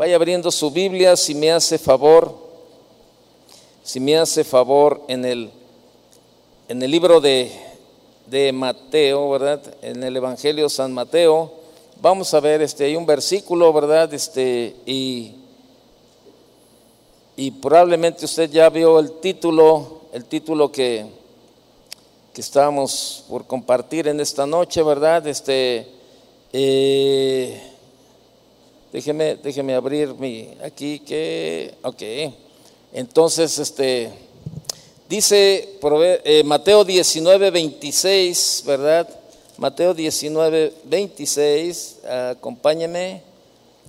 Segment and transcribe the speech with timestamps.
[0.00, 2.34] Vaya abriendo su Biblia si me hace favor,
[3.82, 5.50] si me hace favor en el,
[6.70, 7.52] en el libro de,
[8.24, 9.60] de Mateo, ¿verdad?
[9.82, 11.52] En el Evangelio San Mateo.
[12.00, 14.14] Vamos a ver, este, hay un versículo, ¿verdad?
[14.14, 15.34] Este, y,
[17.36, 21.04] y probablemente usted ya vio el título, el título que,
[22.32, 25.26] que estábamos por compartir en esta noche, ¿verdad?
[25.26, 25.86] Este,
[26.54, 27.69] eh,
[28.92, 32.02] Déjeme, déjeme abrir mi aquí que, ok.
[32.92, 34.10] Entonces, este,
[35.08, 35.78] dice
[36.24, 39.08] eh, Mateo 19, 26, ¿verdad?
[39.58, 41.98] Mateo 19, 26,
[42.32, 43.22] acompáñeme.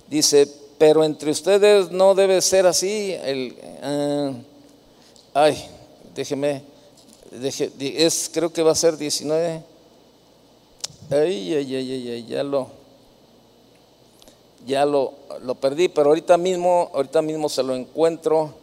[0.06, 0.46] Dice,
[0.78, 3.12] pero entre ustedes no debe ser así.
[3.24, 4.32] El, ah,
[5.34, 5.64] ay,
[6.14, 6.62] déjeme,
[7.80, 9.62] es, creo que va a ser 19.
[11.10, 12.81] Ay, ay, ay, ay, ay ya lo
[14.66, 15.12] ya lo,
[15.42, 18.54] lo, perdí, pero ahorita mismo, ahorita mismo se lo encuentro.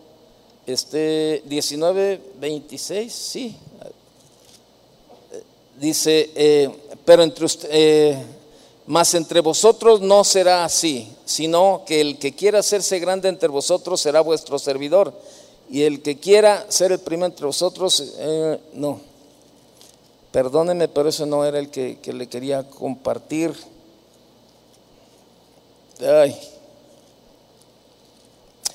[0.65, 3.57] Este 19, 26, sí.
[5.79, 6.69] Dice, eh,
[7.05, 8.23] pero entre usted, eh,
[9.13, 14.21] entre vosotros no será así, sino que el que quiera hacerse grande entre vosotros será
[14.21, 15.13] vuestro servidor.
[15.69, 18.99] Y el que quiera ser el primero entre vosotros, eh, no.
[20.31, 23.53] Perdóneme, pero eso no era el que, que le quería compartir.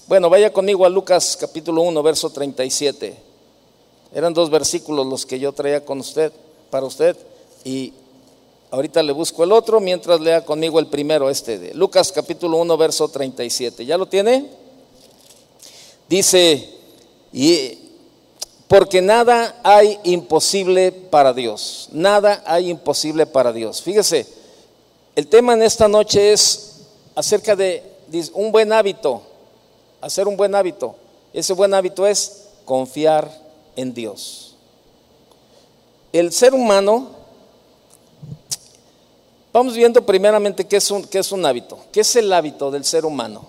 [0.07, 3.17] Bueno, vaya conmigo a Lucas capítulo 1, verso 37.
[4.15, 6.33] Eran dos versículos los que yo traía con usted,
[6.69, 7.17] para usted,
[7.65, 7.95] y
[8.71, 12.77] ahorita le busco el otro mientras lea conmigo el primero, este de Lucas capítulo 1,
[12.77, 13.87] verso 37.
[13.87, 14.51] ¿Ya lo tiene?
[16.07, 16.69] Dice,
[17.33, 17.79] y
[18.69, 23.81] porque nada hay imposible para Dios, nada hay imposible para Dios.
[23.81, 24.27] Fíjese,
[25.17, 26.74] el tema en esta noche es
[27.15, 27.83] acerca de
[28.33, 29.23] un buen hábito,
[30.01, 30.95] hacer un buen hábito.
[31.33, 33.31] Ese buen hábito es confiar
[33.77, 34.55] en Dios.
[36.13, 37.09] El ser humano,
[39.53, 42.85] vamos viendo primeramente qué es un, qué es un hábito, qué es el hábito del
[42.85, 43.47] ser humano.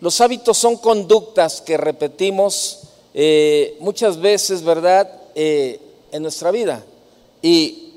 [0.00, 2.80] Los hábitos son conductas que repetimos
[3.12, 5.80] eh, muchas veces, ¿verdad?, eh,
[6.12, 6.82] en nuestra vida.
[7.42, 7.92] Y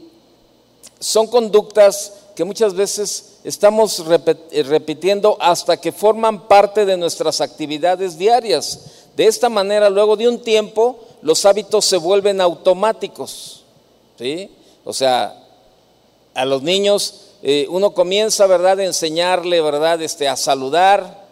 [0.99, 4.03] son conductas que muchas veces estamos
[4.51, 8.79] eh, repitiendo hasta que forman parte de nuestras actividades diarias.
[9.15, 13.63] De esta manera, luego de un tiempo, los hábitos se vuelven automáticos.
[14.17, 14.49] ¿sí?
[14.83, 15.39] O sea,
[16.33, 21.23] a los niños eh, uno comienza, ¿verdad?, a enseñarle, ¿verdad?, este, a saludar,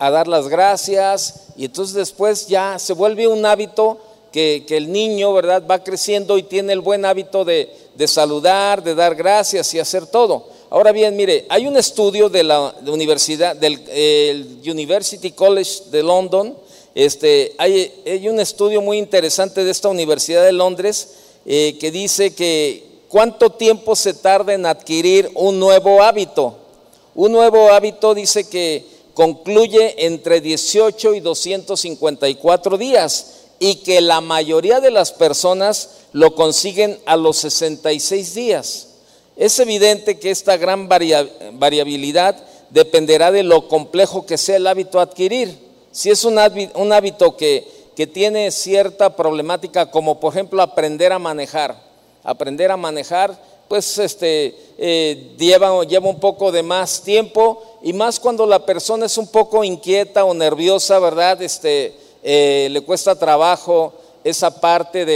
[0.00, 4.00] a dar las gracias, y entonces después ya se vuelve un hábito
[4.32, 8.96] que, el niño, ¿verdad?, va creciendo y tiene el buen hábito de, de saludar, de
[8.96, 10.55] dar gracias y hacer todo.
[10.70, 16.56] Ahora bien, mire, hay un estudio de la universidad, del University College de London,
[16.96, 21.10] este, hay, un estudio muy interesante de esta Universidad de Londres
[21.44, 26.56] eh, que dice que cuánto tiempo se tarda en adquirir un nuevo hábito.
[27.14, 34.80] Un nuevo hábito dice que concluye entre 18 y 254 días y que la mayoría
[34.80, 38.88] de las personas lo consiguen a los 66 días.
[39.36, 42.36] Es evidente que esta gran variabilidad
[42.70, 45.58] dependerá de lo complejo que sea el hábito a adquirir.
[45.92, 47.76] Si es un hábito que,
[48.12, 51.74] tiene cierta problemática, como por ejemplo aprender a manejar,
[52.22, 53.38] aprender a manejar,
[53.68, 59.16] pues este, eh, lleva, un poco de más tiempo y más cuando la persona es
[59.16, 61.40] un poco inquieta o nerviosa, ¿verdad?
[61.40, 65.06] Este, eh, le cuesta trabajo esa parte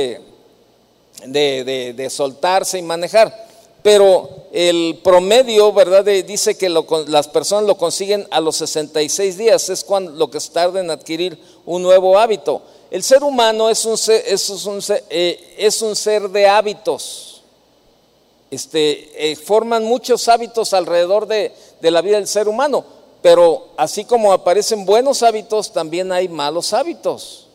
[1.21, 3.50] de soltarse y manejar
[3.83, 6.05] pero el promedio, ¿verdad?
[6.05, 10.81] dice que las personas lo consiguen a los 66 días, es cuando lo que tarda
[10.81, 12.63] en adquirir un nuevo hábito.
[12.91, 17.43] El ser humano es un ser, es un eh, es un ser de hábitos.
[18.51, 22.85] Este, eh, forman muchos hábitos alrededor de, de la vida del ser humano,
[23.23, 27.47] pero así como aparecen buenos hábitos, también hay malos hábitos.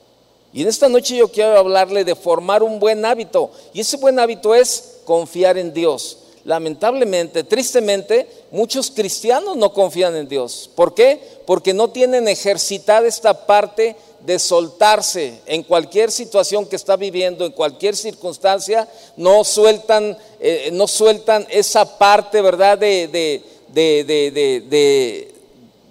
[0.54, 3.52] Y en esta noche yo quiero hablarle de formar un buen hábito.
[3.74, 6.18] Y ese buen hábito es confiar en Dios.
[6.46, 10.70] Lamentablemente, tristemente, muchos cristianos no confían en Dios.
[10.76, 11.20] ¿Por qué?
[11.48, 17.52] Porque no tienen ejercitada esta parte de soltarse en cualquier situación que está viviendo, en
[17.52, 18.88] cualquier circunstancia,
[19.18, 23.44] no sueltan, eh, no sueltan esa parte, ¿verdad?, de, de,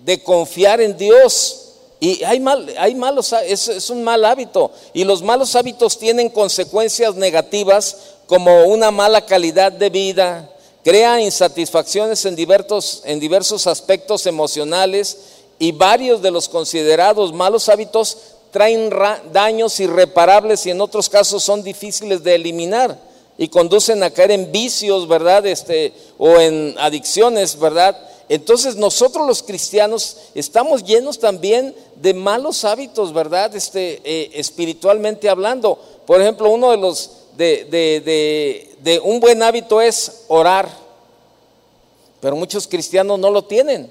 [0.04, 1.60] de, confiar en Dios.
[1.98, 4.70] Y hay, mal, hay malos, es un mal hábito.
[4.92, 10.50] Y los malos hábitos tienen consecuencias negativas como una mala calidad de vida,
[10.82, 15.18] crea insatisfacciones en diversos, en diversos aspectos emocionales
[15.58, 18.16] y varios de los considerados malos hábitos
[18.50, 18.90] traen
[19.32, 22.98] daños irreparables y en otros casos son difíciles de eliminar
[23.36, 25.44] y conducen a caer en vicios, ¿verdad?
[25.46, 27.96] Este, o en adicciones, ¿verdad?
[28.28, 33.54] Entonces nosotros los cristianos estamos llenos también de malos hábitos, ¿verdad?
[33.56, 35.78] Este, eh, espiritualmente hablando.
[36.06, 40.68] Por ejemplo, uno de los de, de, de un buen hábito es orar,
[42.20, 43.90] pero muchos cristianos no lo tienen.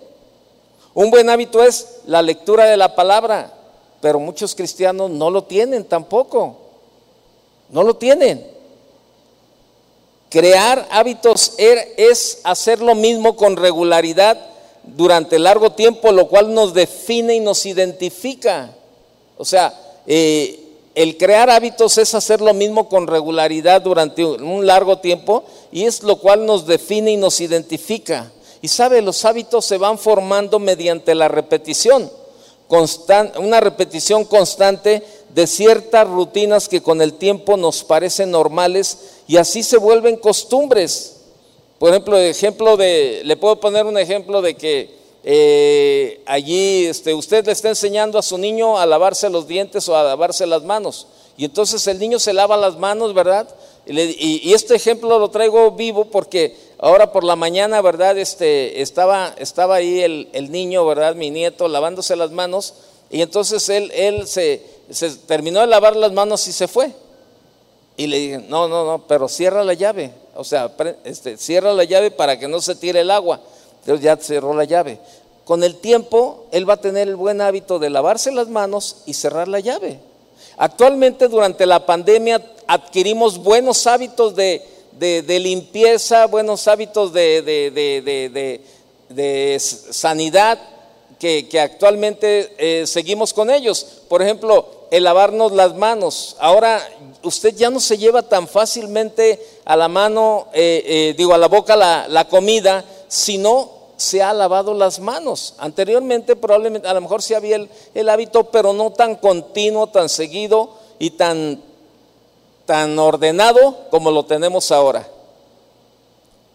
[0.93, 3.51] Un buen hábito es la lectura de la palabra,
[4.01, 6.57] pero muchos cristianos no lo tienen tampoco.
[7.69, 8.45] No lo tienen.
[10.29, 14.39] Crear hábitos er, es hacer lo mismo con regularidad
[14.83, 18.73] durante largo tiempo, lo cual nos define y nos identifica.
[19.37, 19.73] O sea,
[20.05, 20.62] eh,
[20.95, 26.03] el crear hábitos es hacer lo mismo con regularidad durante un largo tiempo y es
[26.03, 28.31] lo cual nos define y nos identifica.
[28.61, 32.09] Y sabe, los hábitos se van formando mediante la repetición,
[33.39, 35.03] una repetición constante
[35.33, 41.17] de ciertas rutinas que con el tiempo nos parecen normales y así se vuelven costumbres.
[41.79, 47.45] Por ejemplo, ejemplo de, le puedo poner un ejemplo de que eh, allí este, usted
[47.45, 51.07] le está enseñando a su niño a lavarse los dientes o a lavarse las manos.
[51.37, 53.47] Y entonces el niño se lava las manos, ¿verdad?
[53.85, 58.17] Y, este ejemplo lo traigo vivo porque ahora por la mañana, ¿verdad?
[58.17, 61.15] Este, estaba, estaba ahí el, niño, ¿verdad?
[61.15, 62.75] Mi nieto lavándose las manos
[63.09, 66.91] y entonces él, él se, se, terminó de lavar las manos y se fue.
[67.95, 70.11] Y le dije, no, no, no, pero cierra la llave.
[70.35, 70.71] O sea,
[71.03, 73.41] este, cierra la llave para que no se tire el agua.
[73.83, 74.99] Entonces ya cerró la llave.
[75.45, 79.13] Con el tiempo, él va a tener el buen hábito de lavarse las manos y
[79.13, 79.99] cerrar la llave.
[80.57, 84.63] Actualmente, durante la pandemia, adquirimos buenos hábitos de,
[85.27, 88.61] limpieza, buenos hábitos de,
[89.91, 90.59] sanidad,
[91.19, 93.85] que, actualmente eh, seguimos con ellos.
[94.07, 96.37] Por ejemplo, el lavarnos las manos.
[96.39, 96.81] Ahora
[97.23, 101.47] usted ya no se lleva tan fácilmente a la mano, eh, eh, digo, a la
[101.47, 105.55] boca la, la comida, sino se ha lavado las manos.
[105.57, 107.57] Anteriormente probablemente, a lo mejor sí había
[107.93, 111.61] el, hábito, pero no tan continuo, tan seguido y tan,
[112.65, 115.07] tan ordenado como lo tenemos ahora.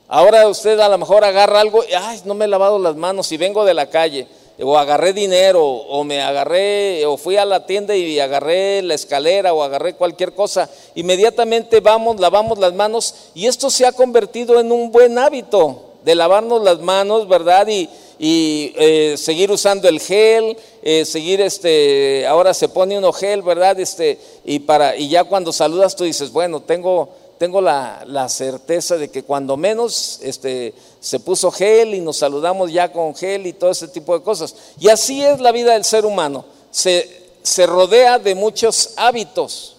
[0.09, 3.31] Ahora usted a lo mejor agarra algo y, ay, no me he lavado las manos
[3.31, 4.27] y vengo de la calle,
[4.59, 9.53] o agarré dinero, o me agarré, o fui a la tienda y agarré la escalera,
[9.53, 10.69] o agarré cualquier cosa.
[10.95, 16.15] Inmediatamente vamos, lavamos las manos y esto se ha convertido en un buen hábito de
[16.15, 17.67] lavarnos las manos, ¿verdad?
[17.69, 17.89] Y,
[18.21, 23.79] eh, seguir usando el gel, eh, seguir este, ahora se pone uno gel, ¿verdad?
[23.79, 29.09] Este, y, para, y ya cuando saludas tú dices, bueno, tengo, tengo la, certeza de
[29.09, 33.71] que cuando menos este, se puso gel y nos saludamos ya con gel y todo
[33.71, 34.55] ese tipo de cosas.
[34.81, 36.45] Y así es la vida del ser humano.
[36.71, 37.09] Se,
[37.43, 39.77] se rodea de muchos hábitos,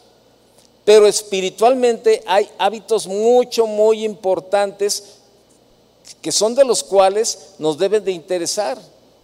[0.86, 5.19] pero espiritualmente hay hábitos mucho, muy importantes
[6.22, 8.78] que son de los cuales nos deben de interesar.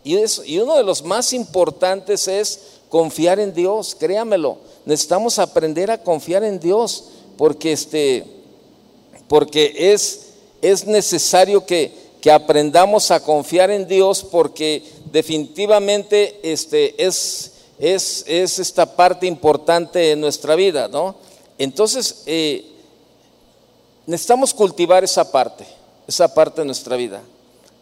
[0.04, 2.60] Y, y uno de los más importantes es
[2.90, 4.58] confiar en Dios, créamelo.
[4.86, 7.06] Necesitamos aprender a confiar en Dios
[7.38, 8.24] porque, este,
[9.28, 10.28] porque es,
[10.62, 11.92] es necesario que,
[12.22, 20.00] que aprendamos a confiar en Dios porque definitivamente este, es, es, es esta parte importante
[20.00, 21.16] de nuestra vida, ¿no?
[21.58, 22.66] Entonces, eh,
[24.06, 25.66] necesitamos cultivar esa parte
[26.08, 27.22] esa parte de nuestra vida.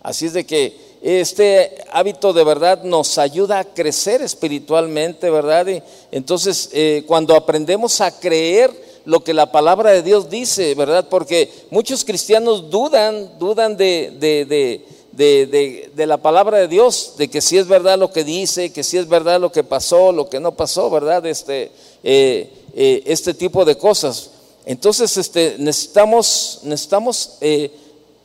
[0.02, 5.68] Así es de que este hábito de verdad nos ayuda a crecer espiritualmente, ¿verdad?
[5.68, 8.72] Y entonces, eh, cuando aprendemos a creer
[9.06, 11.08] lo que la palabra de Dios dice, ¿verdad?
[11.10, 17.58] Porque muchos cristianos dudan, dudan de, de, de, la palabra de Dios, de que si
[17.58, 20.54] es verdad lo que dice, que si es verdad lo que pasó, lo que no
[20.54, 21.26] pasó, ¿verdad?
[21.26, 21.72] Este,
[22.04, 24.30] eh, eh, este tipo de cosas.
[24.66, 27.38] Entonces, este, necesitamos, necesitamos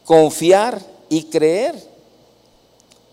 [0.09, 1.75] confiar y creer.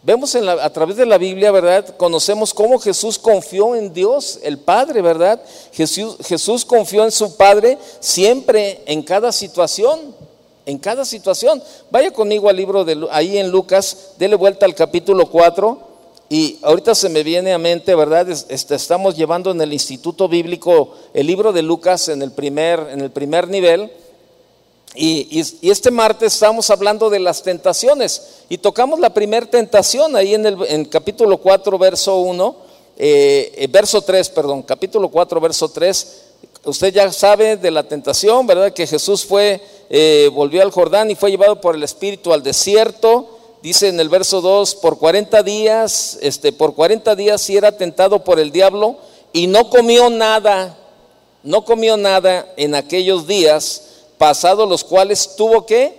[0.01, 1.93] Vemos a través de la Biblia, ¿verdad?
[1.97, 5.41] Conocemos cómo Jesús confió en Dios, el Padre, ¿verdad?
[5.73, 10.15] Jesús, Jesús confió en su Padre siempre, en cada situación,
[10.65, 11.61] en cada situación.
[11.91, 15.77] Vaya conmigo al libro de ahí en Lucas, dele vuelta al capítulo 4
[16.29, 18.29] y ahorita se me viene a mente, ¿verdad?
[18.29, 23.01] Este, estamos llevando en el Instituto Bíblico el libro de Lucas en el primer, en
[23.01, 23.91] el primer nivel.
[24.95, 30.45] Y, este martes estamos hablando de las tentaciones y tocamos la primera tentación ahí en
[30.45, 32.55] el capítulo 4, verso 1,
[32.97, 36.21] eh, eh, verso 3, perdón, capítulo 4, verso 3.
[36.63, 38.71] Usted ya sabe de la tentación, ¿verdad?
[38.71, 43.29] Que Jesús fue, eh, volvió al Jordán y fue llevado por el Espíritu al desierto.
[43.61, 48.23] dice en el verso 2, por 40 días, este, por 40 días si era tentado
[48.23, 48.97] por el diablo
[49.33, 50.77] y no comió nada,
[51.43, 53.94] no comió nada en aquellos días,
[54.25, 55.95] pasados los cuales tuvo que,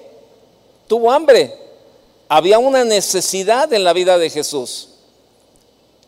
[0.89, 1.57] tuvo hambre.
[2.29, 4.89] Había una necesidad en la vida de Jesús.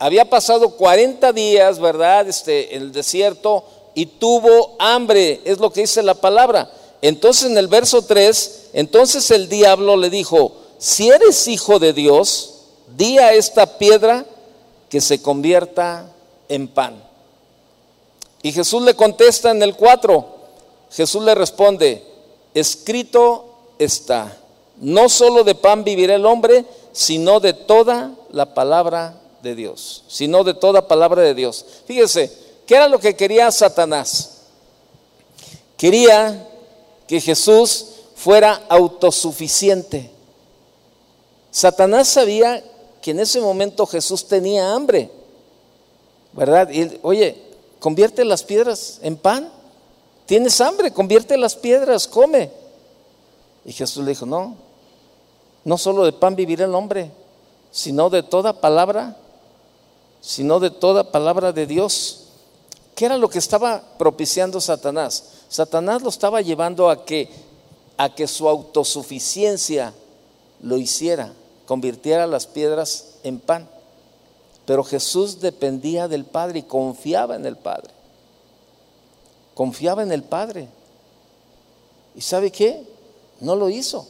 [0.00, 2.28] Había pasado 40 días, ¿verdad?
[2.28, 3.62] Este, en el desierto
[3.94, 6.68] y tuvo hambre, es lo que dice la palabra.
[7.02, 12.64] Entonces en el verso 3, entonces el diablo le dijo, si eres hijo de Dios,
[12.96, 14.26] di a esta piedra
[14.90, 16.10] que se convierta
[16.48, 17.00] en pan.
[18.42, 20.37] Y Jesús le contesta en el 4,
[20.90, 22.02] Jesús le responde,
[22.54, 23.44] escrito
[23.78, 24.36] está,
[24.78, 30.44] no solo de pan vivirá el hombre, sino de toda la palabra de Dios, sino
[30.44, 31.64] de toda palabra de Dios.
[31.86, 32.32] Fíjese,
[32.66, 34.38] ¿qué era lo que quería Satanás?
[35.76, 36.48] Quería
[37.06, 40.10] que Jesús fuera autosuficiente.
[41.50, 42.62] Satanás sabía
[43.00, 45.10] que en ese momento Jesús tenía hambre,
[46.32, 46.68] ¿verdad?
[46.70, 47.36] Y oye,
[47.78, 49.52] convierte las piedras en pan.
[50.28, 52.50] Tienes hambre, convierte las piedras, come.
[53.64, 54.56] Y Jesús le dijo, no,
[55.64, 57.10] no solo de pan vivirá el hombre,
[57.70, 59.16] sino de toda palabra,
[60.20, 62.24] sino de toda palabra de Dios.
[62.94, 65.24] ¿Qué era lo que estaba propiciando Satanás?
[65.48, 67.30] Satanás lo estaba llevando a que,
[67.96, 69.94] a que su autosuficiencia
[70.60, 71.32] lo hiciera,
[71.64, 73.66] convirtiera las piedras en pan.
[74.66, 77.96] Pero Jesús dependía del Padre y confiaba en el Padre.
[79.58, 80.68] Confiaba en el Padre.
[82.14, 82.80] ¿Y sabe qué?
[83.40, 84.06] No lo hizo.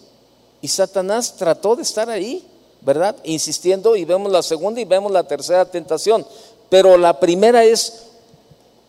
[0.60, 2.44] Y Satanás trató de estar ahí,
[2.82, 3.16] ¿verdad?
[3.24, 6.26] Insistiendo y vemos la segunda y vemos la tercera tentación.
[6.68, 8.08] Pero la primera es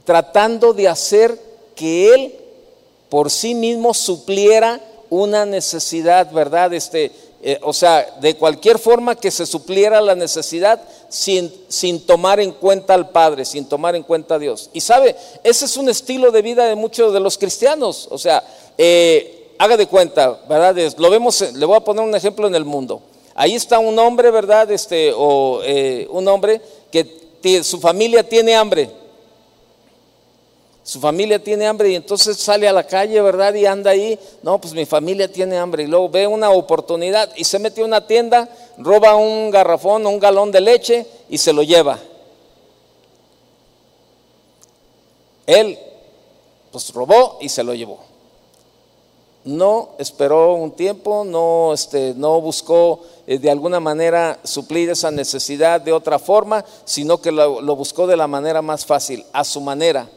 [0.03, 1.39] tratando de hacer
[1.75, 2.35] que Él
[3.07, 6.73] por sí mismo supliera una necesidad, ¿verdad?
[6.73, 12.39] Este, eh, o sea, de cualquier forma que se supliera la necesidad sin, sin, tomar
[12.39, 14.69] en cuenta al Padre, sin tomar en cuenta a Dios.
[14.73, 18.07] Y sabe, ese es un estilo de vida de muchos de los cristianos.
[18.11, 18.43] O sea,
[18.77, 20.75] eh, haga de cuenta, ¿verdad?
[20.97, 23.01] Lo vemos, le voy a poner un ejemplo en el mundo.
[23.35, 24.71] Ahí está un hombre, ¿verdad?
[24.71, 26.61] Este, o eh, un hombre
[26.91, 28.89] que su familia tiene hambre
[30.89, 33.53] su familia tiene hambre y entonces sale a la calle, ¿verdad?
[33.53, 35.83] Y anda ahí, no, pues mi familia tiene hambre.
[35.83, 38.49] Y luego ve una oportunidad y se mete a una tienda,
[38.79, 42.00] roba un garrafón o un galón de leche y se lo lleva.
[45.45, 45.77] Él,
[46.71, 48.00] pues robó y se lo llevó.
[49.43, 55.81] No esperó un tiempo, no, este, no buscó eh, de alguna manera suplir esa necesidad
[55.81, 60.09] de otra forma, sino que lo buscó de la manera más fácil, a su manera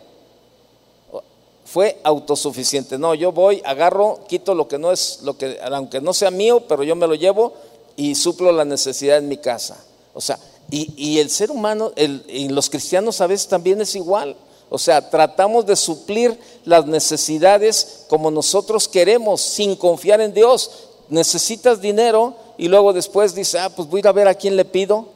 [1.73, 2.99] fue autosuficiente.
[2.99, 6.65] No, yo voy, agarro, quito lo que no es, lo que, aunque no sea mío,
[6.69, 7.55] pero yo me lo llevo
[7.97, 9.85] y suplo la necesidad en mi casa.
[10.15, 10.39] O sea,
[10.71, 14.37] y, el ser humano, y los cristianos a veces también es igual.
[14.71, 20.71] O sea, tratamos de suplir las necesidades como nosotros queremos, sin confiar en Dios.
[21.11, 25.09] Necesitas dinero y luego después dice, ah, pues voy a ver a quién le pido.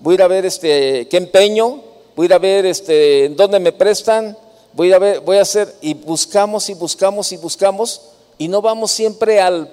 [0.00, 1.82] Voy a a ver este, qué empeño.
[2.14, 4.36] Voy a a ver este, en dónde me prestan
[4.78, 8.00] voy a ver, voy a hacer, y buscamos y buscamos y buscamos,
[8.38, 9.68] y no vamos siempre al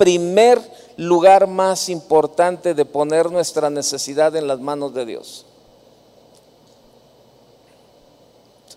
[0.00, 0.58] primer
[0.96, 5.44] lugar más importante de poner nuestra necesidad en las manos de Dios.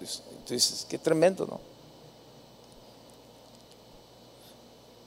[0.01, 1.61] Entonces, qué tremendo, ¿no?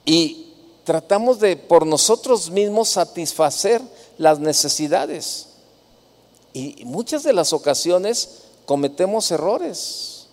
[0.05, 0.55] Y
[0.85, 3.79] tratamos de por nosotros mismos satisfacer
[4.17, 5.49] las necesidades.
[6.51, 10.25] Y muchas de las ocasiones cometemos errores.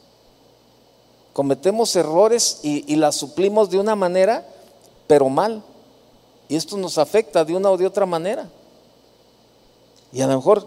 [1.34, 4.48] Cometemos errores y, las suplimos de una manera,
[5.06, 5.62] pero mal.
[6.48, 8.48] Y esto nos afecta de una o de otra manera.
[10.12, 10.66] Y a lo mejor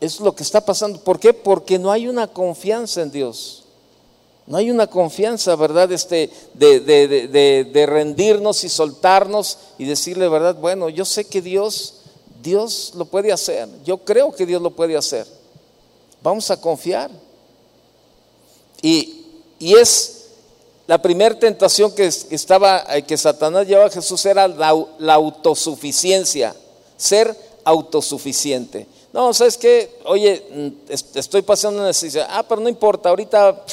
[0.00, 1.00] es lo que está pasando.
[1.00, 1.32] ¿Por qué?
[1.32, 3.64] Porque no hay una confianza en Dios.
[4.46, 5.92] No hay una confianza, ¿verdad?
[5.92, 10.56] Este, de, de, de, rendirnos y soltarnos y decirle, ¿verdad?
[10.56, 11.94] Bueno, yo sé que Dios,
[12.42, 13.68] Dios lo puede hacer.
[13.84, 15.26] Yo creo que Dios lo puede hacer.
[16.22, 17.10] Vamos a confiar.
[18.82, 19.16] Y,
[19.60, 20.19] es
[20.90, 26.52] la primera tentación que, estaba, eh, que Satanás llevaba a Jesús era la, autosuficiencia,
[26.96, 27.32] ser
[27.62, 28.88] autosuficiente.
[29.12, 29.88] No, ¿sabes qué?
[30.06, 30.68] Oye, mm,
[31.16, 32.26] estoy pasando una necesidad.
[32.28, 33.64] Ah, pero no importa, ahorita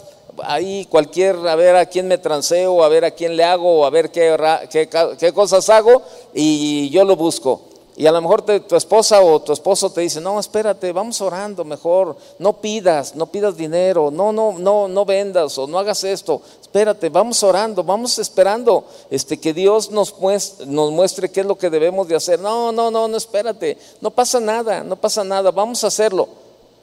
[0.44, 3.90] ahí cualquier, a ver a quién me transeo, a ver a quién le hago, a
[3.90, 6.04] ver qué, qué cosas hago
[6.36, 7.64] y yo lo busco.
[8.00, 11.66] Y a lo mejor tu esposa o tu esposo te dice, no, espérate, vamos orando
[11.66, 16.40] mejor, no pidas, no pidas dinero, no, no, no, no vendas o no hagas esto,
[16.62, 21.58] espérate, vamos orando, vamos esperando este, que Dios nos muestre, nos muestre qué es lo
[21.58, 22.40] que debemos de hacer.
[22.40, 26.30] No, no, no, no, espérate, no pasa nada, no pasa nada, vamos a hacerlo.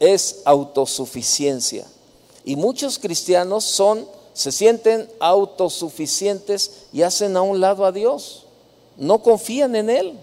[0.01, 1.87] Es autosuficiencia.
[2.45, 8.47] Y muchos cristianos son, se sienten autosuficientes y hacen a un lado a Dios,
[8.97, 10.19] no confían en Él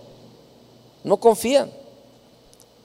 [1.03, 1.71] no confían.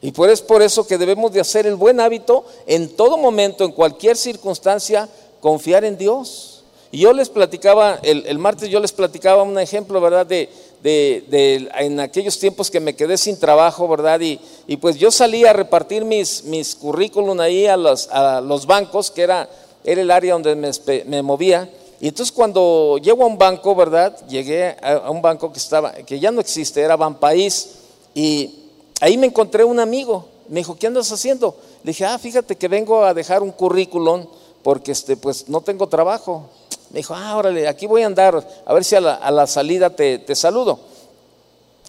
[0.02, 3.64] Y por es por eso que debemos de hacer el buen hábito en todo momento,
[3.64, 5.08] en cualquier circunstancia,
[5.40, 6.62] confiar en Dios.
[6.92, 10.26] Y yo les platicaba, el, martes yo les platicaba un ejemplo, ¿verdad?
[10.26, 10.49] De,
[10.85, 14.20] en aquellos tiempos que me quedé sin trabajo, ¿verdad?
[14.20, 18.66] Y, y pues yo salí a repartir mis, mis currículum ahí a los, a los
[18.66, 19.49] bancos, que era,
[19.82, 20.70] era el área donde me,
[21.06, 21.68] me movía.
[22.00, 24.16] Y entonces cuando llego a un banco, ¿verdad?
[24.28, 27.86] Llegué a, a un banco que estaba, que ya no existe, era Banpaís
[28.16, 28.70] y
[29.02, 31.54] ahí me encontré un amigo, me dijo, ¿qué andas haciendo?
[31.85, 34.26] Le dije, ah, fíjate que vengo a dejar un currículum
[34.62, 36.49] porque este, pues no tengo trabajo.
[36.88, 40.18] Me dijo, ah, órale, aquí voy a andar, a ver si a la, salida te,
[40.18, 40.78] te, saludo.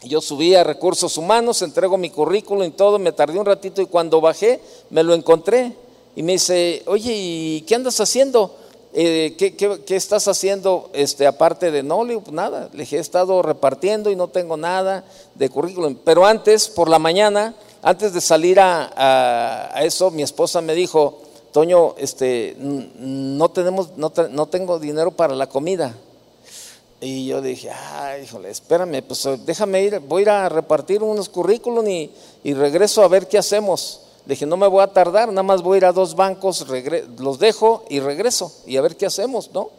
[0.04, 3.86] Yo subí a recursos humanos, entrego mi currículum y todo, me tardé un ratito y
[3.86, 5.72] cuando bajé me lo encontré.
[6.14, 8.54] Y me dice, oye, ¿y qué andas haciendo?
[9.00, 12.04] Eh, ¿qué, estás haciendo este, aparte de no?
[12.04, 15.04] Le pues nada, le dije, he estado repartiendo y no tengo nada
[15.36, 15.96] de currículum.
[16.04, 21.94] Pero antes, por la mañana, antes de salir a, eso, mi esposa me dijo, Toño,
[22.00, 25.96] este, no, tenemos, no, tengo dinero para la comida.
[27.00, 31.30] Y yo dije, ay, híjole, espérame, pues déjame ir, voy a ir a repartir unos
[31.30, 34.07] currículum y regreso a ver qué hacemos.
[34.28, 36.66] Dije, no me voy a tardar, nada más voy a ir a dos bancos,
[37.18, 39.70] los dejo y regreso y a ver qué hacemos, ¿no?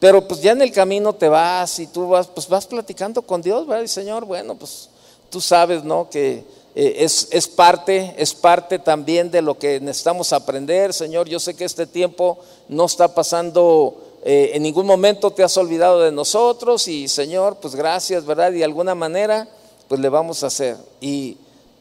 [0.00, 3.40] Pero pues ya en el camino te vas y tú vas, pues vas platicando con
[3.40, 3.84] Dios, ¿verdad?
[3.84, 4.88] Y Señor, bueno, pues
[5.30, 6.10] tú sabes, ¿no?
[6.10, 11.28] Que eh, es, es, parte, es parte también de lo que necesitamos aprender, Señor.
[11.28, 12.38] Yo sé que este tiempo
[12.68, 17.76] no está pasando, eh, en ningún momento te has olvidado de nosotros y Señor, pues
[17.76, 18.50] gracias, ¿verdad?
[18.50, 19.48] Y de alguna manera,
[19.86, 20.76] pues le vamos a hacer.
[21.00, 21.38] Y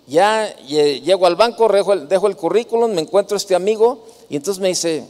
[0.08, 5.06] ya llego al banco, dejo el, currículum, me encuentro este amigo y entonces me dice,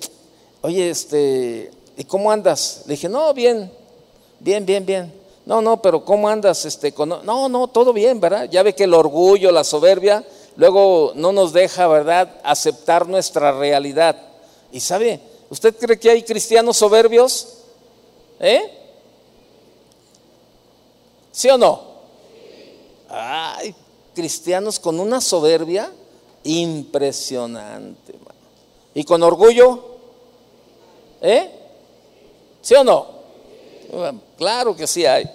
[0.62, 2.84] oye, este, ¿y cómo andas?
[2.86, 3.72] Le dije, no, bien,
[4.40, 5.14] bien, bien, bien.
[5.46, 6.66] No, no, pero ¿cómo andas?
[6.66, 8.50] Este, no, no, todo bien, ¿verdad?
[8.50, 10.24] Ya ve que el orgullo, la soberbia,
[10.56, 14.16] luego no nos deja, ¿verdad?, aceptar nuestra realidad.
[14.72, 17.60] Y sabe, ¿usted cree que hay cristianos soberbios?
[18.40, 18.72] ¿Eh?
[21.32, 21.82] ¿Sí o no?
[23.10, 23.76] Ay,
[24.16, 25.92] cristianos con una soberbia
[26.44, 28.16] impresionante.
[28.96, 29.84] Y con orgullo,
[31.22, 31.50] ¿eh?
[32.62, 33.14] ¿Sí o no?
[34.38, 35.30] claro que sí hay.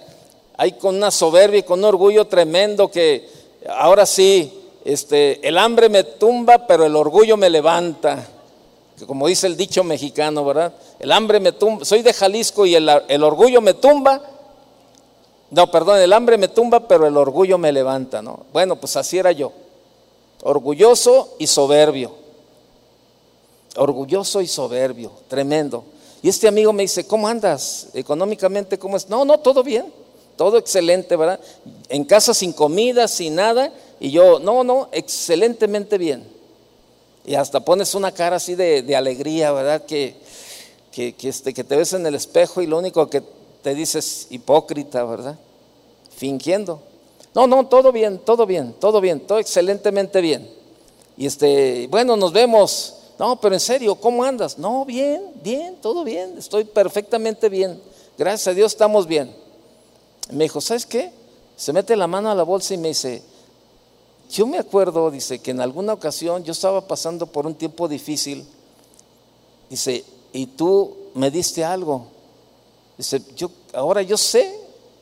[0.57, 3.27] Hay con una soberbia y con un orgullo tremendo que
[3.69, 4.51] ahora sí,
[4.83, 8.27] este, el hambre me tumba, pero el orgullo me levanta.
[8.97, 10.73] Que como dice el dicho mexicano, ¿verdad?
[10.99, 14.21] El hambre me tumba, soy de Jalisco y el, el orgullo me tumba,
[15.51, 18.45] no, perdón, el hambre me tumba, pero el orgullo me levanta, ¿no?
[18.53, 19.51] Bueno, pues así era yo.
[20.43, 22.13] Orgulloso y soberbio.
[23.75, 25.83] Orgulloso y soberbio, tremendo.
[26.21, 27.89] Y este amigo me dice, ¿cómo andas?
[27.93, 29.09] Económicamente, ¿cómo es?
[29.09, 29.91] No, no, todo bien,
[30.37, 31.41] todo excelente, ¿verdad?
[31.89, 33.73] En casa sin comida, sin nada.
[33.99, 36.25] Y yo, no, no, excelentemente bien.
[37.25, 39.85] Y hasta pones una cara así de, alegría, ¿verdad?
[39.85, 40.15] Que,
[40.93, 43.21] que, que, este, que te ves en el espejo y lo único que
[43.61, 45.37] te dices hipócrita, ¿verdad?
[46.15, 46.81] Fingiendo.
[47.33, 50.49] No, no, todo bien, todo bien, todo bien, todo excelentemente bien.
[51.17, 52.95] Y este, bueno, nos vemos.
[53.19, 54.57] No, pero en serio, ¿cómo andas?
[54.57, 57.79] No, bien, bien, todo bien, estoy perfectamente bien.
[58.17, 59.33] Gracias a Dios estamos bien.
[60.31, 61.11] Me dijo, ¿sabes qué?
[61.55, 63.21] Se mete la mano a la bolsa y me dice,
[64.31, 68.45] yo me acuerdo, dice, que en alguna ocasión yo estaba pasando por un tiempo difícil.
[69.69, 72.07] Dice, y tú me diste algo.
[73.01, 74.59] Dice, yo, ahora yo sé,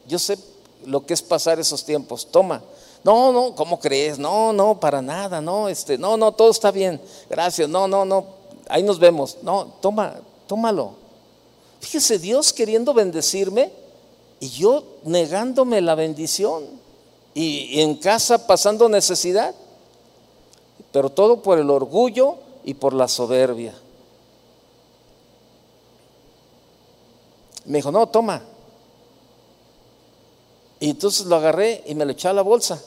[0.07, 0.37] yo sé
[0.85, 2.25] lo que es pasar esos tiempos.
[2.31, 2.63] Toma.
[3.03, 4.17] No, no, ¿cómo crees?
[4.17, 7.01] No, no, para nada, no, este, no, no, todo está bien.
[7.29, 7.67] Gracias.
[7.67, 8.23] No, no, no.
[8.69, 9.39] Ahí nos vemos.
[9.41, 10.15] No, toma,
[10.47, 10.93] tómalo.
[11.81, 13.69] Fíjese, Dios queriendo bendecirme
[14.39, 16.63] y yo negándome la bendición
[17.33, 19.53] y en casa pasando necesidad.
[20.93, 23.73] Pero todo por el orgullo y por la soberbia.
[27.69, 28.41] Me dijo, no, toma.
[30.79, 32.81] Y entonces lo agarré y me lo eché a la bolsa.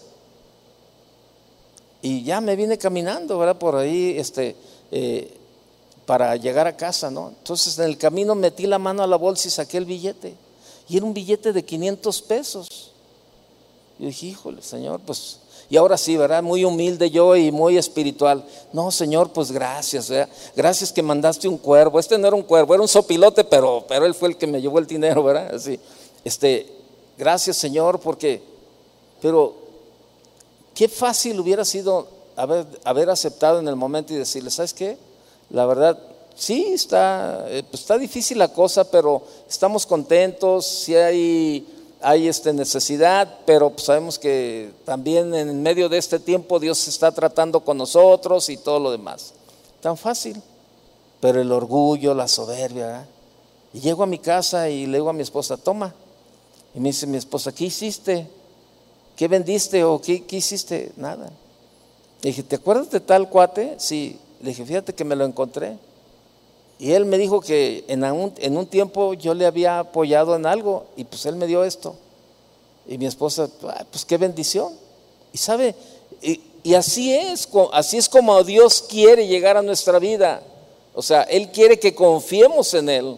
[2.03, 3.59] Y ya me vine caminando, ¿verdad?
[3.59, 4.57] Por ahí, este,
[4.91, 5.39] eh,
[6.05, 7.29] para llegar a casa, ¿no?
[7.29, 10.35] Entonces en el camino metí la mano a la bolsa y saqué el billete.
[10.89, 12.91] Y era un billete de 500 pesos.
[14.01, 16.43] Yo dije, híjole, Señor, pues, y ahora sí, ¿verdad?
[16.43, 18.45] Muy humilde yo y muy espiritual.
[18.73, 20.29] No, Señor, pues gracias, ¿verdad?
[20.55, 21.99] Gracias que mandaste un cuervo.
[21.99, 24.61] Este no era un cuervo, era un sopilote, pero, pero él fue el que me
[24.61, 25.55] llevó el dinero, ¿verdad?
[25.55, 25.79] Así,
[26.25, 26.67] este,
[27.17, 28.43] gracias, Señor, porque,
[29.21, 29.55] pero,
[30.75, 34.97] qué fácil hubiera sido haber, haber aceptado en el momento y decirle, ¿sabes qué?
[35.51, 35.99] La verdad,
[36.35, 41.67] sí, está, eh, pues está difícil la cosa, pero estamos contentos, si hay,
[42.03, 47.61] hay este, necesidad, pero sabemos que también en medio de este tiempo Dios está tratando
[47.61, 49.35] con nosotros y todo lo demás.
[49.81, 50.41] Tan fácil,
[51.21, 53.07] pero el orgullo, la soberbia.
[53.73, 55.95] Y llego a mi casa y le digo a mi esposa, toma.
[56.75, 58.29] Y me dice mi esposa, ¿qué hiciste?
[59.17, 60.93] ¿Qué vendiste o qué, qué hiciste?
[60.97, 61.31] Nada.
[62.23, 63.75] Le dije, ¿te acuerdas de tal cuate?
[63.79, 64.19] Sí.
[64.41, 65.77] Le dije, fíjate que me lo encontré.
[66.83, 70.47] Y él me dijo que en un, en un tiempo yo le había apoyado en
[70.47, 71.95] algo y pues él me dio esto.
[72.89, 73.49] Y mi esposa,
[73.89, 74.73] pues qué bendición.
[75.33, 75.77] Y sabe,
[76.21, 80.43] y, y, así es, así es como Dios quiere llegar a nuestra vida.
[80.93, 83.17] O sea, Él quiere que confiemos en Él,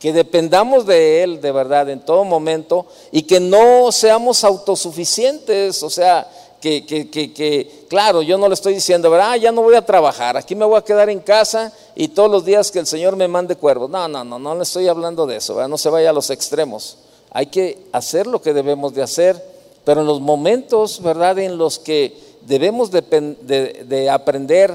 [0.00, 5.82] que dependamos de Él de verdad en todo momento y que no seamos autosuficientes.
[5.82, 6.26] O sea,
[6.64, 10.38] que, que, que, claro, yo no le estoy diciendo, ah, ya no voy a trabajar,
[10.38, 13.28] aquí me voy a quedar en casa y todos los días que el Señor me
[13.28, 13.90] mande cuervos.
[13.90, 16.96] No, no, no, no le estoy hablando de eso, no se vaya a los extremos.
[17.32, 19.44] Hay que hacer lo que debemos de hacer,
[19.84, 23.02] pero en los momentos, ¿verdad?, en los que debemos de,
[23.42, 24.72] de, de aprender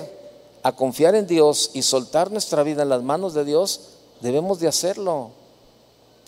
[0.61, 3.81] a confiar en Dios y soltar nuestra vida en las manos de Dios,
[4.21, 5.31] debemos de hacerlo.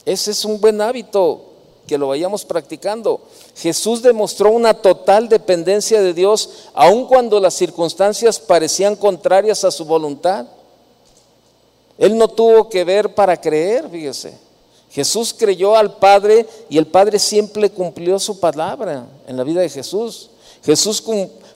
[0.06, 1.51] Ese es un buen hábito
[1.88, 3.22] que lo vayamos practicando.
[3.56, 9.86] Jesús demostró una total dependencia de Dios, aun cuando las circunstancias parecían contrarias a su
[9.86, 10.46] voluntad.
[11.98, 14.34] Él no tuvo que ver para creer, fíjese.
[14.92, 19.70] Jesús creyó al Padre y el Padre siempre cumplió su palabra en la vida de
[19.70, 20.30] Jesús.
[20.64, 21.02] Jesús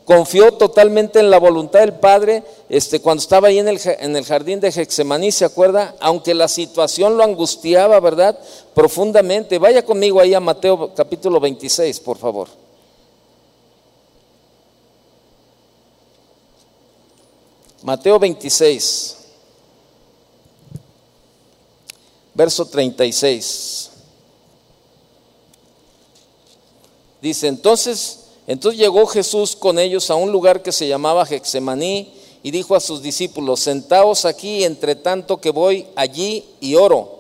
[0.06, 4.24] confió totalmente en la voluntad del Padre este, cuando estaba ahí en el, en el
[4.24, 5.96] jardín de Hexemaní, ¿se acuerda?
[6.00, 8.40] Aunque la situación lo angustiaba, ¿verdad?
[8.74, 9.58] Profundamente.
[9.58, 12.48] Vaya conmigo ahí a Mateo capítulo 26, por favor.
[17.82, 19.18] Mateo 26,
[22.34, 23.92] verso 36.
[27.22, 32.52] Dice, entonces entonces llegó Jesús con ellos a un lugar que se llamaba Hexemaní y
[32.52, 37.16] dijo a sus discípulos, sentaos aquí entre tanto que voy allí y oro.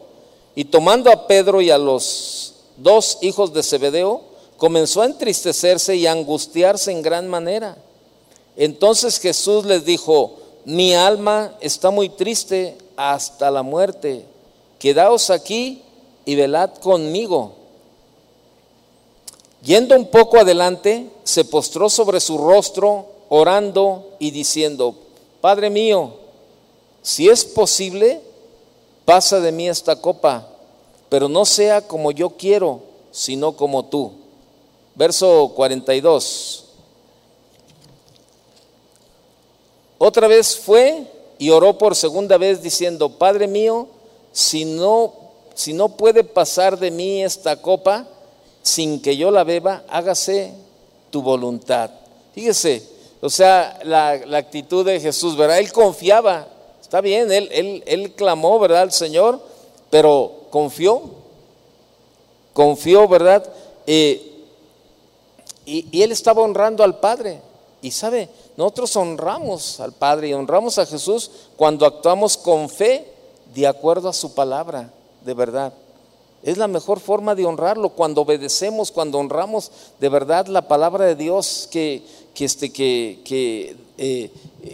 [0.54, 4.22] Y tomando a Pedro y a los dos hijos de Zebedeo,
[4.58, 7.76] comenzó a entristecerse y a angustiarse en gran manera.
[8.56, 14.26] Entonces Jesús les dijo, mi alma está muy triste hasta la muerte,
[14.80, 15.82] quedaos aquí
[16.24, 17.65] y velad conmigo.
[19.66, 24.94] Yendo un poco adelante, se postró sobre su rostro, orando y diciendo,
[25.42, 26.14] Padre mío,
[27.02, 28.22] si es posible,
[29.06, 30.48] pasa de mí esta copa,
[31.10, 34.12] pero no sea como yo quiero, sino como tú.
[34.94, 36.66] Verso 42.
[39.98, 41.08] Otra vez fue
[41.40, 43.88] y oró por segunda vez diciendo, Padre mío,
[44.32, 45.14] si no,
[45.56, 48.08] si no puede pasar de mí esta copa,
[48.66, 50.52] sin que yo la beba, hágase
[51.12, 51.92] tu voluntad.
[52.34, 52.84] Fíjese,
[53.22, 55.60] o sea, la, actitud de Jesús, ¿verdad?
[55.60, 56.48] Él confiaba,
[56.82, 58.82] está bien, él, él, él clamó, ¿verdad?
[58.82, 59.40] Al Señor,
[59.92, 61.04] pero confió,
[62.54, 63.48] confió, ¿verdad?
[63.86, 64.32] Eh,
[65.64, 67.42] y, y él estaba honrando al Padre.
[67.84, 73.06] Y sabe, nosotros honramos al Padre y honramos a Jesús cuando actuamos con fe
[73.54, 74.90] de acuerdo a su palabra,
[75.24, 75.72] de verdad.
[76.46, 81.16] Es la mejor forma de honrarlo cuando obedecemos, cuando honramos de verdad la palabra de
[81.16, 82.04] Dios, que,
[82.36, 84.30] que, este, que, que eh,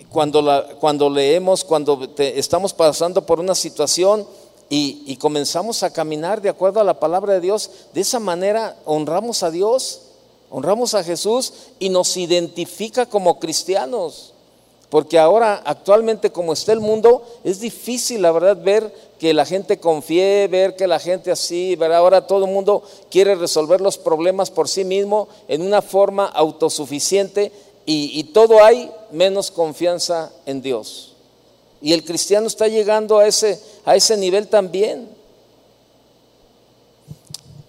[0.09, 4.27] cuando, la, cuando leemos, cuando estamos pasando por una situación
[4.69, 8.75] y, y comenzamos a caminar de acuerdo a la palabra de Dios, de esa manera
[8.83, 10.01] honramos a Dios,
[10.49, 14.30] honramos a Jesús y nos identifica como cristianos.
[14.91, 19.79] Porque ahora, actualmente, como está el mundo, es difícil, la verdad, ver que la gente
[19.79, 21.99] confíe, ver que la gente así, ¿verdad?
[21.99, 27.53] Ahora todo el mundo quiere resolver los problemas por sí mismo en una forma autosuficiente
[27.85, 31.13] y, y todo hay menos confianza en Dios.
[31.81, 35.07] Y el cristiano está llegando a ese, a ese nivel también.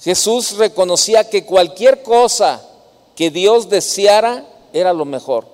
[0.01, 2.61] Jesús reconocía que cualquier cosa
[3.15, 5.52] que Dios deseara era lo mejor.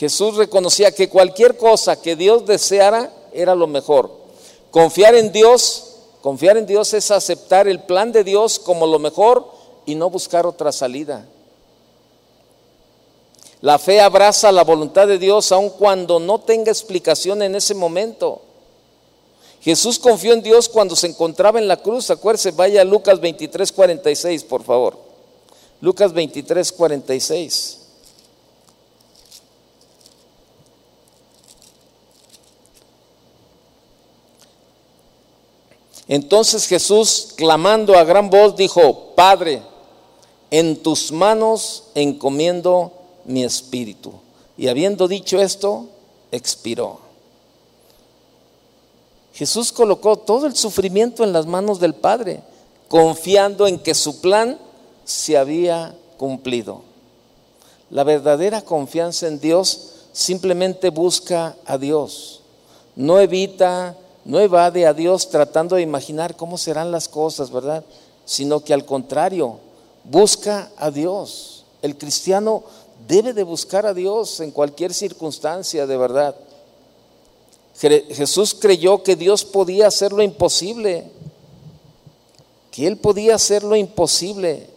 [0.00, 4.10] Jesús reconocía que cualquier cosa que Dios deseara era lo mejor.
[4.70, 9.46] Confiar en Dios, confiar en Dios es aceptar el plan de Dios como lo mejor
[9.84, 11.26] y no buscar otra salida.
[13.60, 18.40] La fe abraza la voluntad de Dios aun cuando no tenga explicación en ese momento.
[19.60, 22.08] Jesús confió en Dios cuando se encontraba en la cruz.
[22.08, 24.96] Acuérdese, vaya a Lucas 23, 46, por favor.
[25.82, 27.79] Lucas 23, 46.
[36.10, 39.62] Entonces Jesús, clamando a gran voz, dijo, Padre,
[40.50, 42.90] en tus manos encomiendo
[43.24, 44.14] mi espíritu.
[44.58, 45.86] Y habiendo dicho esto,
[46.32, 46.98] expiró.
[49.34, 52.42] Jesús colocó todo el sufrimiento en las manos del Padre,
[52.88, 54.58] confiando en que su plan
[55.04, 56.82] se había cumplido.
[57.88, 62.40] La verdadera confianza en Dios simplemente busca a Dios,
[62.96, 63.96] no evita
[64.30, 67.84] no evade a Dios tratando de imaginar cómo serán las cosas, ¿verdad?
[68.24, 69.58] Sino que al contrario,
[70.04, 71.64] busca a Dios.
[71.82, 72.62] El cristiano
[73.08, 76.36] debe de buscar a Dios en cualquier circunstancia, de verdad.
[77.74, 81.10] Jesús creyó que Dios podía hacer lo imposible,
[82.70, 84.68] que Él podía hacer lo imposible.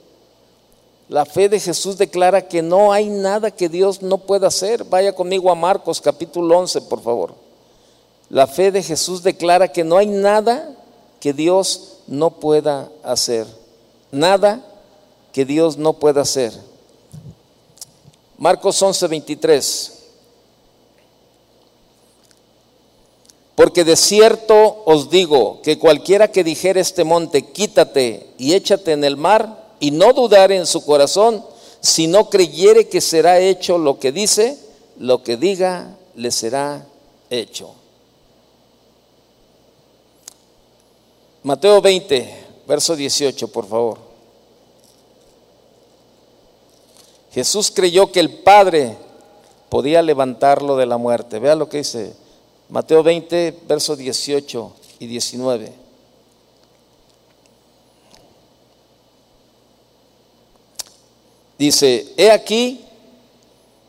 [1.10, 4.84] La fe de Jesús declara que no hay nada que Dios no pueda hacer.
[4.84, 7.42] Vaya conmigo a Marcos capítulo 11, por favor.
[8.34, 10.76] La fe de Jesús declara que no hay nada
[11.19, 13.46] que Dios no pueda hacer.
[14.12, 14.60] Nada
[15.32, 16.52] que Dios no pueda hacer.
[18.39, 20.00] Marcos 11, 23.
[23.54, 29.04] Porque de cierto os digo que cualquiera que dijere este monte, quítate y échate en
[29.04, 31.46] el mar, y no dudare en su corazón,
[31.82, 34.58] si no creyere que será hecho lo que dice,
[34.98, 36.88] lo que diga le será
[37.30, 37.76] hecho.
[41.43, 43.99] Mateo 20, verso 18, por favor.
[47.34, 48.95] Jesús creyó que el Padre
[49.67, 51.39] podía levantarlo de la muerte.
[51.39, 52.13] Vea lo que dice
[52.69, 55.73] Mateo 20, verso 18 y 19.
[61.58, 62.86] Dice, he aquí,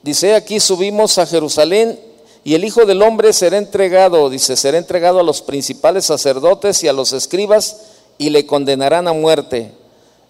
[0.03, 1.99] dice, he aquí subimos a Jerusalén
[2.45, 6.89] y el Hijo del Hombre será entregado, dice, será entregado a los principales sacerdotes y
[6.89, 7.79] a los escribas
[8.19, 9.73] y le condenarán a muerte.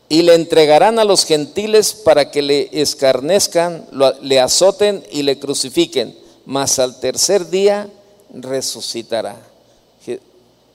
[0.09, 3.89] Y le entregarán a los gentiles para que le escarnezcan,
[4.23, 6.17] le azoten y le crucifiquen.
[6.47, 7.91] Mas al tercer día
[8.33, 9.37] resucitará.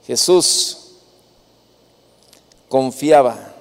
[0.06, 0.76] Jesús
[2.68, 3.54] confiaba.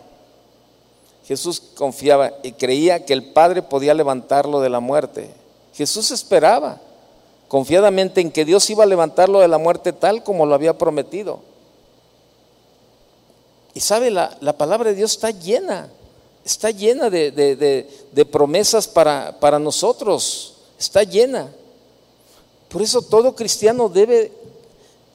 [1.25, 5.29] Jesús confiaba y creía que el Padre podía levantarlo de la muerte.
[5.73, 6.81] Jesús esperaba
[7.49, 11.39] confiadamente en que Dios iba a levantarlo de la muerte tal como lo había prometido.
[13.73, 15.89] Y sabe, la, palabra de Dios está llena,
[16.45, 21.51] está llena de, promesas para, para nosotros, está llena.
[22.69, 24.31] Por eso todo cristiano debe,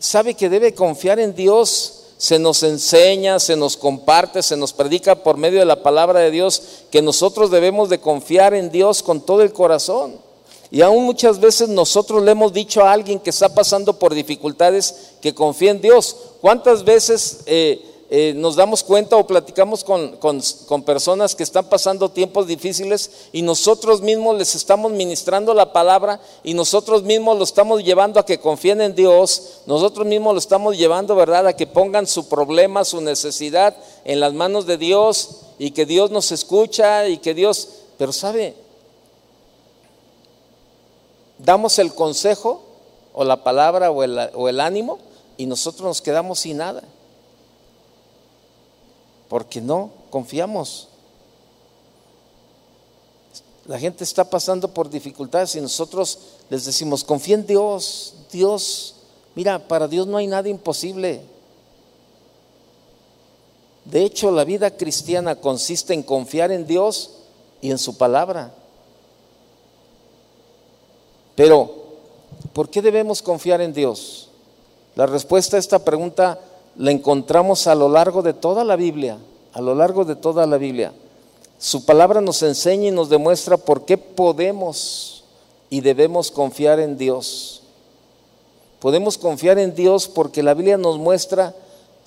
[0.00, 2.00] sabe que debe confiar en Dios.
[2.16, 6.30] Se nos enseña, se nos comparte, se nos predica por medio de la palabra de
[6.30, 10.16] Dios que nosotros debemos de confiar en Dios con todo el corazón.
[10.70, 15.12] Y aún muchas veces nosotros le hemos dicho a alguien que está pasando por dificultades
[15.20, 16.16] que confíe en Dios.
[16.40, 22.10] ¿Cuántas veces eh, eh, nos damos cuenta o platicamos con, con, personas que están pasando
[22.10, 27.82] tiempos difíciles y nosotros mismos les estamos ministrando la palabra y nosotros mismos lo estamos
[27.82, 32.06] llevando a que confíen en Dios, nosotros mismos lo estamos llevando, ¿verdad?, a que pongan
[32.06, 33.74] su problema, su necesidad
[34.04, 38.54] en las manos de Dios y que Dios nos escucha y que Dios, pero sabe,
[41.44, 42.62] damos el consejo
[43.12, 44.98] o la palabra o el, ánimo
[45.36, 46.82] y nosotros nos quedamos sin nada.
[49.28, 50.88] Porque no confiamos.
[53.66, 56.18] La gente está pasando por dificultades y nosotros
[56.50, 58.96] les decimos, confía en Dios, Dios,
[59.34, 61.22] mira, para Dios no hay nada imposible.
[63.86, 67.10] De hecho, la vida cristiana consiste en confiar en Dios
[67.60, 68.52] y en su palabra.
[71.34, 71.70] Pero,
[72.52, 74.28] ¿por qué debemos confiar en Dios?
[74.94, 76.38] La respuesta a esta pregunta
[76.76, 79.18] la encontramos a lo largo de toda la Biblia,
[79.52, 80.92] a lo largo de toda la Biblia.
[81.58, 85.24] Su palabra nos enseña y nos demuestra por qué podemos
[85.70, 87.62] y debemos confiar en Dios.
[88.80, 91.54] Podemos confiar en Dios porque la Biblia nos muestra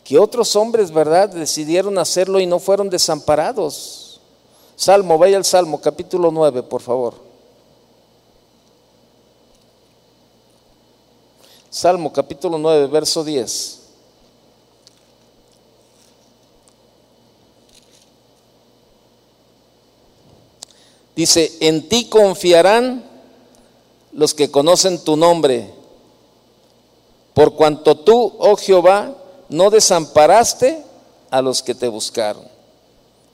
[0.03, 4.21] que otros hombres, ¿verdad?, decidieron hacerlo y no fueron desamparados.
[4.77, 7.26] Salmo, vaya al Salmo, capítulo 9, por favor.
[11.77, 13.79] Salmo capítulo 9, verso 10.
[21.15, 23.07] Dice, en ti confiarán
[24.11, 25.71] los que conocen tu nombre,
[27.35, 29.15] por cuanto tú, oh Jehová,
[29.47, 30.83] no desamparaste
[31.29, 32.47] a los que te buscaron.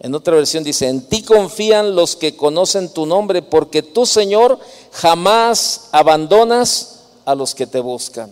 [0.02, 4.60] En otra versión dice, en ti confían los que conocen tu nombre, porque tú, Señor,
[4.92, 8.32] jamás abandonas a los que te buscan.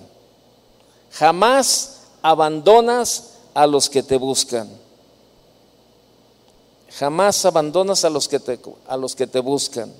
[1.11, 4.69] Jamás abandonas a los que te buscan.
[6.97, 9.93] Jamás abandonas a los que te, a los que te buscan.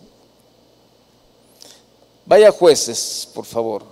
[2.26, 3.84] Vaya jueces, por favor.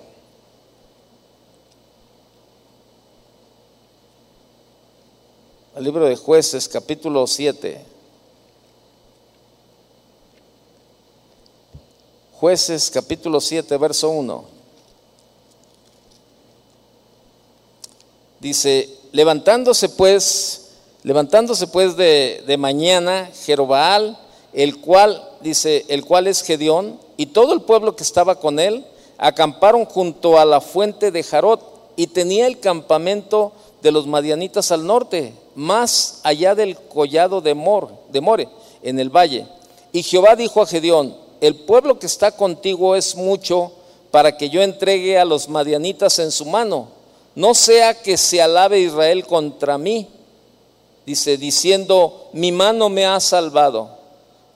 [5.75, 7.85] El libro de jueces, capítulo 7.
[12.33, 14.58] Jueces, capítulo 7, verso 1.
[18.39, 20.71] Dice, levantándose pues,
[21.03, 24.17] levantándose pues de, de mañana, Jerobaal,
[24.53, 28.85] el cual, dice, el cual es Gedeón, y todo el pueblo que estaba con él,
[29.17, 31.61] acamparon junto a la fuente de Jarot,
[31.95, 37.89] y tenía el campamento de los madianitas al norte, más allá del collado de, Mor,
[38.09, 38.47] de More,
[38.81, 39.45] en el valle.
[39.91, 43.71] Y Jehová dijo a Gedeón, el pueblo que está contigo es mucho
[44.11, 46.87] para que yo entregue a los madianitas en su mano.
[47.39, 50.09] No sea que se alabe Israel contra mí,
[51.05, 53.91] dice, diciendo, mi mano me ha salvado.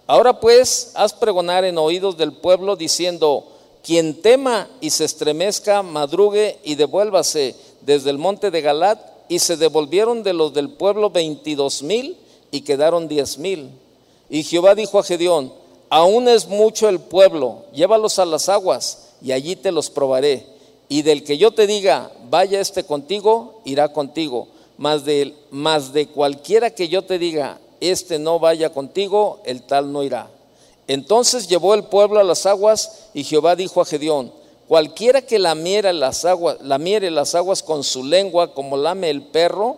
[0.06, 3.46] Ahora pues, haz pregonar en oídos del pueblo, diciendo,
[3.86, 9.56] quien tema y se estremezca, madrugue y devuélvase desde el monte de Galat y se
[9.56, 12.18] devolvieron de los del pueblo veintidós mil
[12.52, 13.70] y quedaron diez mil.
[14.30, 15.54] Y Jehová dijo a Gedeón,
[15.90, 20.53] aún es mucho el pueblo, llévalos a las aguas y allí te los probaré.
[20.94, 24.50] Y del que yo te diga, vaya este contigo, irá contigo.
[24.78, 29.92] Mas de, más de cualquiera que yo te diga, este no vaya contigo, el tal
[29.92, 30.30] no irá.
[30.86, 34.32] Entonces llevó el pueblo a las aguas y Jehová dijo a Gedeón,
[34.68, 39.78] Cualquiera que lamiere las aguas, lamiere las aguas con su lengua como lame el perro,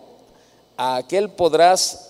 [0.76, 2.10] a aquel podrás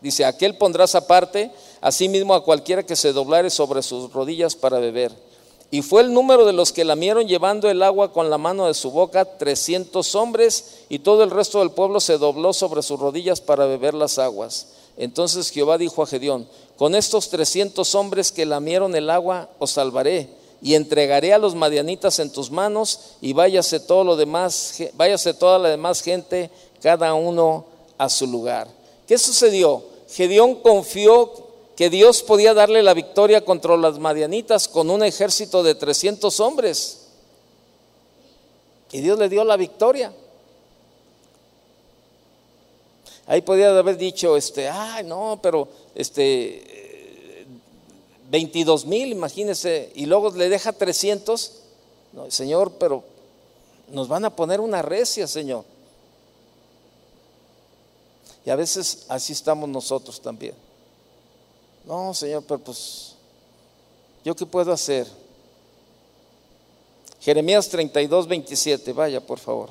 [0.00, 5.27] dice, aquel pondrás aparte, asimismo a cualquiera que se doblare sobre sus rodillas para beber.
[5.70, 8.74] Y fue el número de los que lamieron llevando el agua con la mano de
[8.74, 13.40] su boca, trescientos hombres, y todo el resto del pueblo se dobló sobre sus rodillas
[13.42, 14.68] para beber las aguas.
[14.96, 20.30] Entonces Jehová dijo a Gedeón, con estos trescientos hombres que lamieron el agua, os salvaré
[20.62, 25.58] y entregaré a los madianitas en tus manos y váyase todo lo demás, váyase toda
[25.58, 26.50] la demás gente,
[26.82, 27.64] cada uno
[27.98, 28.68] a su lugar.
[29.06, 29.82] ¿Qué sucedió?
[30.08, 31.47] Gedeón confió
[31.78, 37.06] que Dios podía darle la victoria contra las madianitas con un ejército de 300 hombres.
[38.90, 40.12] Y Dios le dio la victoria.
[43.28, 47.46] Ahí podía haber dicho, este, ay, no, pero este,
[48.28, 51.52] 22 mil, imagínense, y luego le deja 300.
[52.12, 53.04] No, señor, pero
[53.86, 55.64] nos van a poner una recia, Señor.
[58.44, 60.67] Y a veces así estamos nosotros también.
[61.88, 63.14] No, Señor, pero pues,
[64.22, 65.06] ¿yo qué puedo hacer?
[67.18, 69.70] Jeremías 32, 27, vaya por favor.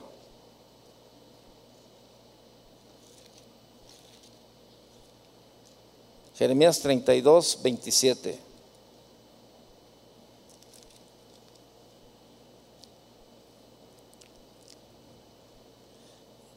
[6.35, 8.39] Jeremías 32, 27.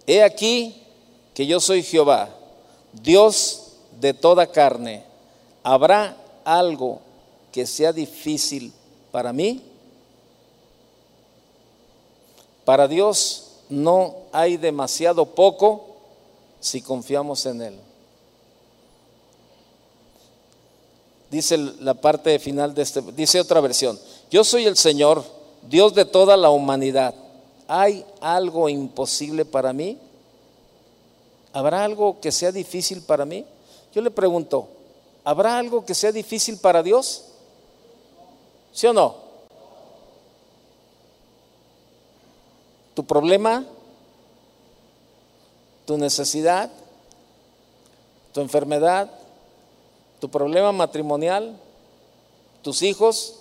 [0.06, 0.82] He aquí
[1.34, 2.34] que yo soy Jehová,
[2.94, 5.09] Dios de toda carne.
[5.62, 7.00] ¿Habrá algo
[7.52, 8.72] que sea difícil
[9.10, 9.62] para mí?
[12.64, 15.86] Para Dios no hay demasiado poco
[16.60, 17.80] si confiamos en Él.
[21.30, 23.98] Dice la parte final de este, dice otra versión,
[24.30, 25.22] yo soy el Señor,
[25.68, 27.14] Dios de toda la humanidad.
[27.68, 29.96] ¿Hay algo imposible para mí?
[31.52, 33.44] ¿Habrá algo que sea difícil para mí?
[33.94, 34.68] Yo le pregunto,
[35.30, 37.26] ¿habrá algo que sea difícil para Dios?
[38.72, 39.14] ¿Sí o no?
[42.94, 43.64] ¿Tu problema?
[45.86, 46.68] ¿Tu necesidad?
[48.32, 49.08] ¿Tu enfermedad?
[50.18, 51.56] ¿Tu problema matrimonial?
[52.62, 53.36] ¿Tus hijos?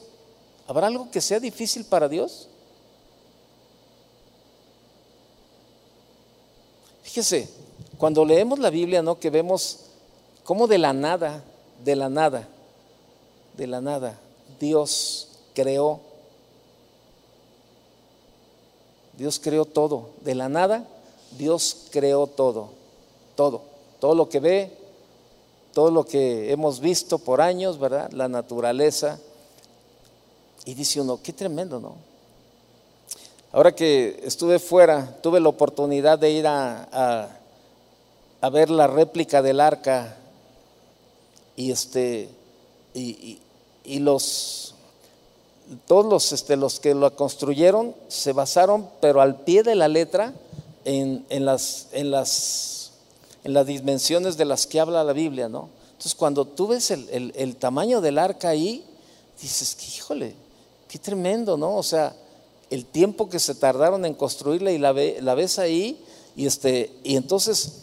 [0.67, 2.49] ¿Habrá algo que sea difícil para Dios?
[7.01, 7.49] Fíjese,
[7.97, 9.19] cuando leemos la Biblia, ¿no?
[9.19, 9.85] Que vemos
[10.43, 11.43] cómo de la nada,
[11.83, 12.47] de la nada,
[13.57, 14.19] de la nada,
[14.59, 15.99] Dios creó.
[19.17, 20.09] Dios creó todo.
[20.21, 20.85] De la nada,
[21.37, 22.69] Dios creó todo.
[23.35, 23.61] Todo.
[23.99, 24.71] Todo lo que ve,
[25.73, 28.11] todo lo que hemos visto por años, ¿verdad?
[28.11, 29.19] La naturaleza.
[30.65, 31.95] Y dice uno, qué tremendo, ¿no?
[33.51, 37.29] Ahora que estuve fuera, tuve la oportunidad de ir a,
[38.41, 40.15] a, ver la réplica del arca
[41.59, 42.29] y este
[42.93, 43.37] y,
[43.83, 44.73] y, los
[45.87, 50.33] todos los, este, los que lo construyeron se basaron, pero al pie de la letra,
[50.85, 52.91] en, en, las, en, las,
[53.43, 55.69] en las dimensiones de las que habla la Biblia, ¿no?
[55.91, 58.85] Entonces, cuando tú ves el, el, tamaño del arca ahí,
[59.41, 60.33] dices, híjole,
[60.87, 61.75] qué tremendo, ¿no?
[61.75, 62.15] O sea,
[62.69, 66.01] el tiempo que se tardaron en construirla y la, la ves ahí,
[66.37, 67.81] y, este, y entonces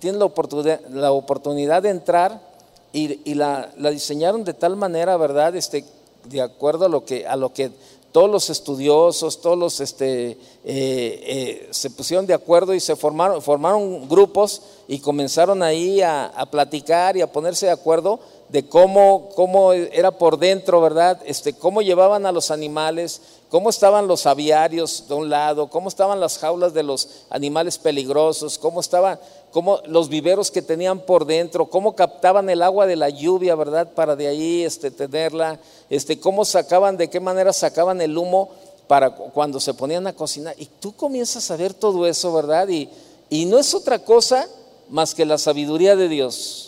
[0.00, 2.47] tienes la oportunidad, la oportunidad de entrar
[2.92, 5.54] y, la, diseñaron de tal manera, ¿verdad?
[5.56, 5.84] Este,
[6.24, 7.70] de acuerdo a lo que, a lo que
[8.12, 13.42] todos los estudiosos, todos los este, eh, eh, se pusieron de acuerdo y se formaron,
[13.42, 18.18] formaron grupos y comenzaron ahí a, platicar y a ponerse de acuerdo
[18.48, 21.20] de cómo, cómo era por dentro, ¿verdad?
[21.24, 23.20] Este, cómo llevaban a los animales,
[23.50, 28.58] cómo estaban los aviarios de un lado, cómo estaban las jaulas de los animales peligrosos,
[28.58, 29.18] cómo estaban
[29.50, 33.92] cómo los viveros que tenían por dentro, cómo captaban el agua de la lluvia, ¿verdad?
[33.94, 35.58] Para de ahí este, tenerla,
[35.90, 38.50] este, cómo sacaban, de qué manera sacaban el humo
[38.86, 40.54] para cuando se ponían a cocinar.
[40.58, 42.68] Y tú comienzas a ver todo eso, ¿verdad?
[42.68, 42.88] Y,
[43.30, 44.48] y no es otra cosa
[44.88, 46.67] más que la sabiduría de Dios,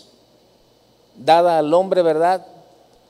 [1.25, 2.47] dada al hombre, ¿verdad?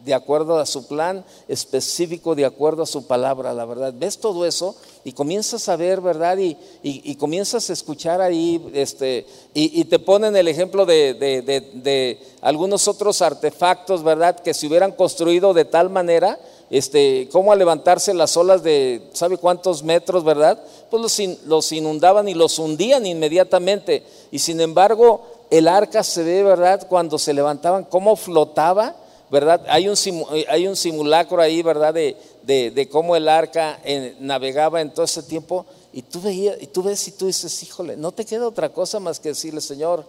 [0.04, 3.92] de acuerdo a su plan específico, de acuerdo a su palabra, la verdad.
[3.96, 6.38] Ves todo eso y comienzas a ver, ¿verdad?
[6.38, 12.18] Y, y, comienzas a escuchar ahí, este, y, te ponen el ejemplo de, de, de,
[12.40, 14.38] algunos otros artefactos, ¿verdad?
[14.40, 16.38] Que se hubieran construido de tal manera,
[16.70, 20.62] este, cómo a levantarse las olas de, ¿sabe cuántos metros, verdad?
[20.90, 24.04] Pues los, los inundaban y los hundían inmediatamente.
[24.30, 26.86] Y sin embargo, el arca se ve, ¿verdad?
[26.88, 28.94] Cuando se levantaban, cómo flotaba
[29.30, 29.64] ¿verdad?
[29.68, 29.96] Hay un,
[30.32, 31.94] eh, hay un simulacro ahí, ¿verdad?
[31.94, 35.64] De, cómo el arca eh, navegaba en todo ese tiempo.
[35.92, 39.00] Y tú, veías, y tú ves y tú dices, híjole, no te queda otra cosa
[39.00, 40.04] más que decirle, Señor,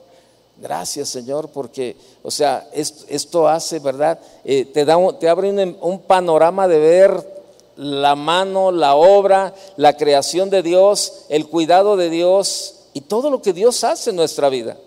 [0.57, 4.19] gracias Señor, porque, o sea, esto, hace, ¿verdad?
[4.43, 7.41] Eh, te, da te abre un, un panorama de ver
[7.77, 13.41] la mano, la obra, la creación de Dios, el cuidado de Dios y todo lo
[13.41, 14.77] que Dios hace en nuestra vida.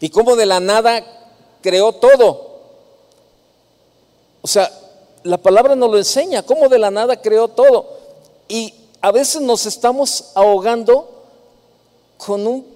[0.00, 1.04] Y cómo de la nada
[1.60, 2.48] creó todo.
[4.42, 4.70] O sea,
[5.24, 7.98] la palabra nos lo enseña, cómo de la nada creó todo.
[8.48, 11.26] Y a veces nos estamos ahogando
[12.16, 12.66] con un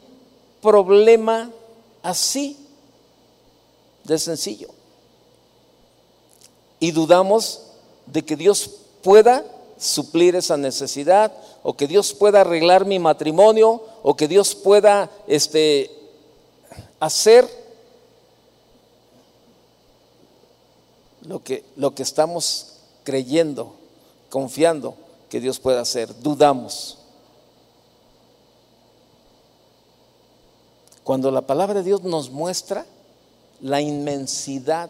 [0.60, 1.50] problema
[2.02, 2.56] así
[4.04, 4.68] de sencillo.
[6.80, 7.62] Y dudamos
[8.06, 8.70] de que Dios
[9.02, 9.44] pueda
[9.78, 15.90] suplir esa necesidad o que Dios pueda arreglar mi matrimonio o que Dios pueda este,
[17.02, 17.50] hacer
[21.22, 23.74] lo que, lo que estamos creyendo,
[24.30, 24.94] confiando
[25.28, 26.16] que Dios puede hacer.
[26.22, 26.98] Dudamos.
[31.02, 32.86] Cuando la palabra de Dios nos muestra
[33.60, 34.88] la inmensidad,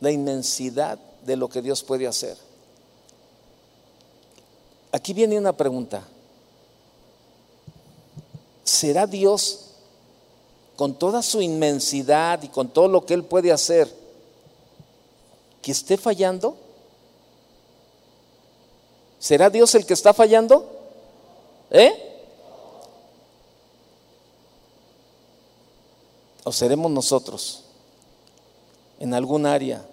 [0.00, 2.36] la inmensidad de lo que Dios puede hacer.
[4.92, 6.06] Aquí viene una pregunta.
[8.64, 9.67] ¿Será Dios
[10.78, 13.92] con toda su inmensidad y con todo lo que Él puede hacer?
[15.60, 16.56] que esté fallando?
[19.18, 20.70] ¿Será Dios el que está fallando?
[21.72, 21.92] ¿Eh?
[26.44, 27.64] ¿O seremos nosotros
[29.00, 29.84] en algún área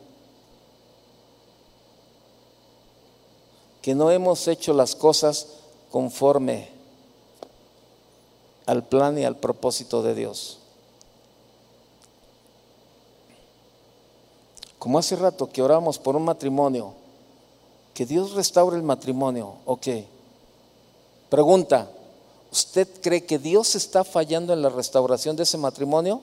[3.81, 5.47] que no hemos hecho las cosas
[5.91, 6.69] conforme
[8.67, 10.59] al plan y al propósito de Dios?
[14.85, 16.93] Como hace rato que oramos por un matrimonio,
[17.95, 19.87] que Dios restaure el matrimonio, ok.
[21.27, 21.89] Pregunta,
[22.51, 26.21] ¿usted cree que Dios está fallando en la restauración de ese matrimonio?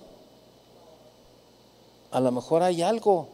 [2.12, 3.26] A lo mejor hay algo,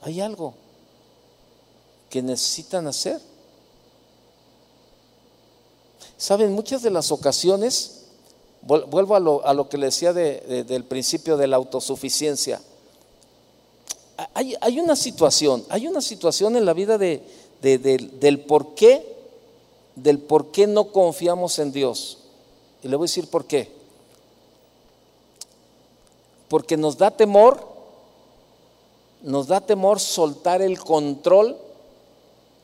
[0.00, 0.54] hay algo
[2.08, 3.20] que necesitan hacer.
[6.16, 8.06] Saben, muchas de las ocasiones,
[8.62, 12.62] vuelvo a lo, a lo que le decía del principio de la autosuficiencia,
[14.34, 17.22] hay, una situación, hay una situación en la vida de,
[17.60, 19.16] del por qué,
[19.94, 22.18] del por qué no confiamos en Dios.
[22.82, 23.70] Y le voy a decir por qué.
[26.48, 27.64] Porque nos da temor,
[29.22, 31.56] nos da temor soltar el control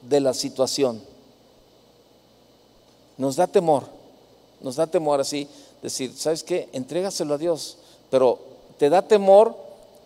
[0.02, 1.02] de la situación.
[3.16, 3.84] Nos da temor,
[4.60, 5.46] nos da temor así,
[5.82, 6.68] decir, ¿sabes qué?
[6.72, 7.76] Entrégaselo a Dios,
[8.10, 8.40] pero
[8.76, 9.54] te da temor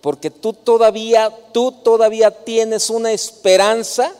[0.01, 4.15] porque tú todavía, tú todavía tienes una esperanza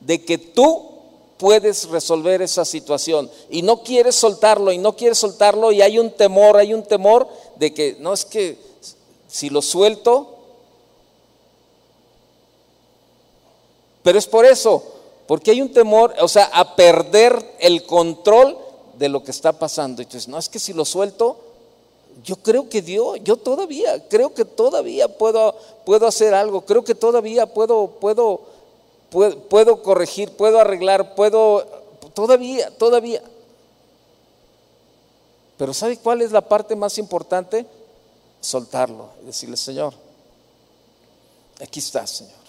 [0.00, 0.90] de que tú
[1.38, 6.10] puedes resolver esa situación y no quieres soltarlo y no quieres soltarlo y hay un
[6.10, 8.58] temor, hay un temor de que no es que
[9.28, 10.28] si lo suelto,
[14.02, 14.82] pero es por eso,
[15.26, 18.58] porque hay un temor, o sea, a perder el control
[18.98, 20.02] de lo que está pasando.
[20.02, 21.38] Entonces, no es que si lo suelto,
[22.24, 25.54] yo creo que Dios, yo todavía, creo que todavía puedo,
[25.84, 28.42] puedo hacer algo, creo que todavía puedo, puedo,
[29.10, 31.66] puedo, puedo corregir, puedo arreglar, puedo,
[32.14, 33.22] todavía, todavía.
[35.58, 37.66] Pero ¿sabe cuál es la parte más importante?
[38.40, 39.94] Soltarlo y decirle, Señor,
[41.60, 42.42] aquí está, Señor.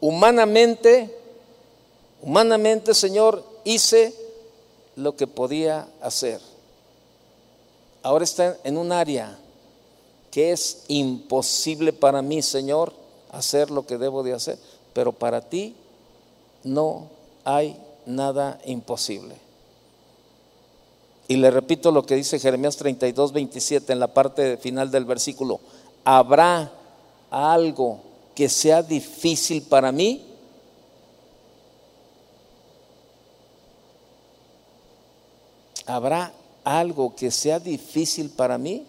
[0.00, 1.16] Humanamente,
[2.22, 4.14] humanamente, Señor, hice
[4.96, 6.49] lo que podía hacer
[8.02, 9.38] ahora está en un área
[10.30, 12.92] que es imposible para mí, Señor,
[13.30, 14.58] hacer lo que debo de hacer,
[14.92, 15.74] pero para ti
[16.62, 17.08] no
[17.44, 17.76] hay
[18.06, 19.36] nada imposible.
[21.28, 25.60] Y le repito lo que dice Jeremías 32, 27 en la parte final del versículo.
[26.04, 26.72] ¿Habrá
[27.30, 28.00] algo
[28.34, 30.26] que sea difícil para mí?
[35.86, 36.32] ¿Habrá
[36.64, 38.86] algo que sea difícil para mí?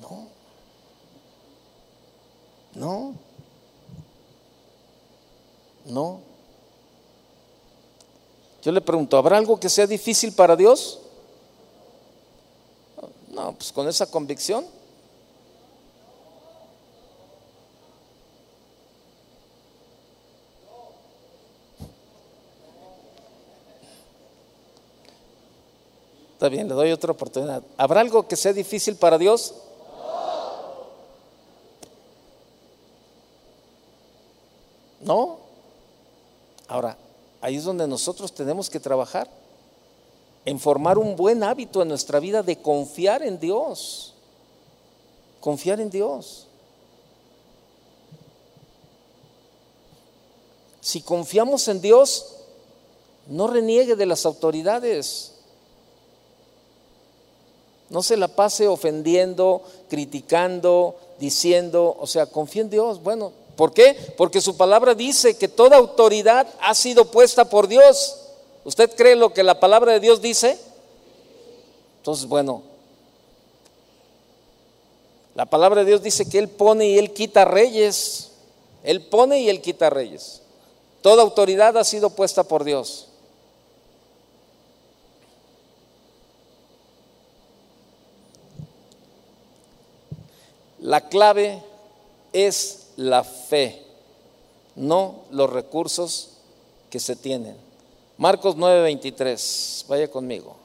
[0.00, 0.28] No.
[2.74, 3.14] No.
[5.86, 6.20] No.
[8.62, 11.00] Yo le pregunto, ¿habrá algo que sea difícil para Dios?
[13.30, 14.64] No, pues con esa convicción
[26.42, 27.62] Está bien, le doy otra oportunidad.
[27.76, 29.54] ¿Habrá algo que sea difícil para Dios?
[35.02, 35.38] No.
[36.66, 36.98] Ahora,
[37.40, 39.30] ahí es donde nosotros tenemos que trabajar,
[40.44, 44.12] en formar un buen hábito en nuestra vida de confiar en Dios.
[45.38, 46.48] Confiar en Dios.
[50.80, 52.34] Si confiamos en Dios,
[53.28, 55.31] no reniegue de las autoridades.
[57.92, 63.02] No se la pase ofendiendo, criticando, diciendo, o sea, confía en Dios.
[63.02, 63.94] Bueno, ¿por qué?
[64.16, 68.16] Porque su palabra dice que toda autoridad ha sido puesta por Dios.
[68.64, 70.58] ¿Usted cree lo que la palabra de Dios dice?
[71.98, 72.62] Entonces, bueno,
[75.34, 78.30] la palabra de Dios dice que Él pone y Él quita reyes.
[78.84, 80.40] Él pone y Él quita reyes.
[81.02, 83.08] Toda autoridad ha sido puesta por Dios.
[90.82, 91.62] La clave
[92.32, 93.86] es la fe,
[94.74, 96.30] no los recursos
[96.90, 97.56] que se tienen.
[98.18, 100.56] Marcos 9:23, vaya conmigo.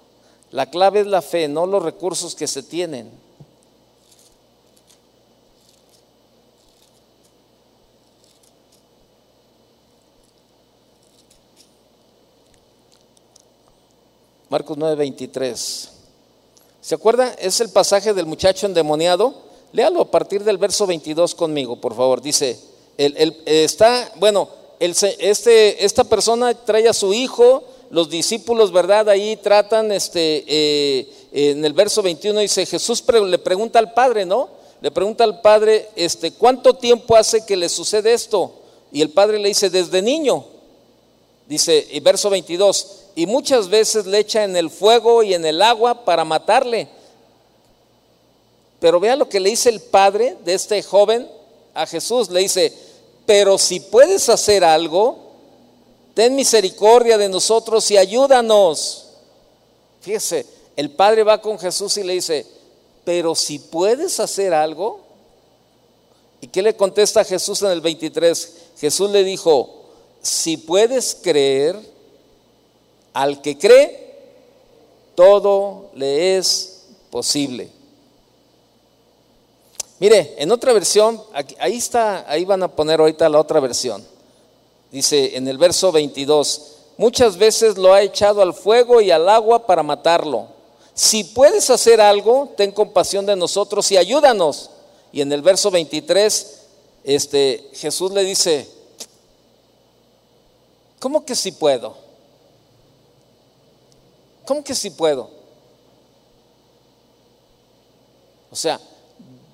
[0.50, 3.12] La clave es la fe, no los recursos que se tienen.
[14.50, 15.90] Marcos 9:23.
[16.82, 17.36] ¿Se acuerda?
[17.36, 19.47] Es el pasaje del muchacho endemoniado
[19.78, 22.20] Léalo a partir del verso 22 conmigo, por favor.
[22.20, 22.58] Dice,
[22.98, 24.50] está, bueno,
[24.80, 29.08] este, esta persona trae a su hijo, los discípulos, ¿verdad?
[29.08, 34.50] Ahí tratan, este, eh, en el verso 21 dice, Jesús le pregunta al Padre, ¿no?
[34.82, 38.54] Le pregunta al Padre, este, ¿cuánto tiempo hace que le sucede esto?
[38.92, 40.44] Y el Padre le dice, desde niño.
[41.48, 45.62] Dice, y verso 22, y muchas veces le echa en el fuego y en el
[45.62, 46.97] agua para matarle.
[48.80, 51.28] Pero vea lo que le dice el padre de este joven
[51.74, 52.30] a Jesús.
[52.30, 52.74] Le dice,
[53.26, 55.18] pero si puedes hacer algo,
[56.14, 59.06] ten misericordia de nosotros y ayúdanos.
[60.02, 62.46] Fíjese, el padre va con Jesús y le dice,
[63.04, 65.02] pero si puedes hacer algo.
[66.40, 68.54] ¿Y qué le contesta Jesús en el 23?
[68.80, 69.86] Jesús le dijo,
[70.22, 71.80] si puedes creer,
[73.14, 74.16] al que cree,
[75.16, 77.77] todo le es posible.
[80.00, 81.22] Mire, en otra versión,
[81.60, 84.06] ahí está, ahí van a poner ahorita la otra versión.
[84.92, 89.66] Dice en el verso 22, muchas veces lo ha echado al fuego y al agua
[89.66, 90.48] para matarlo.
[90.94, 94.70] Si puedes hacer algo, ten compasión de nosotros y ayúdanos.
[95.12, 96.62] Y en el verso 23,
[97.04, 98.68] este, Jesús le dice,
[101.00, 101.96] ¿cómo que si puedo?
[104.46, 105.30] ¿Cómo que sí puedo?
[108.50, 108.80] O sea,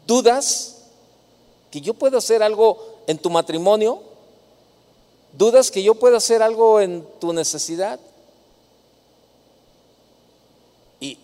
[0.05, 0.77] ¿dudas
[1.71, 4.01] que yo puedo hacer algo en tu matrimonio?
[5.33, 7.99] ¿Dudas que yo puedo hacer algo en tu necesidad?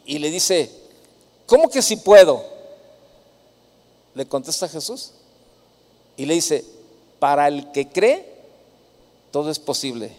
[0.06, 0.70] Y, le dice,
[1.46, 2.44] ¿cómo que sí puedo?
[4.14, 5.12] Le contesta Jesús.
[6.18, 6.66] Y le dice,
[7.18, 8.26] para el que cree,
[9.32, 10.12] todo es posible.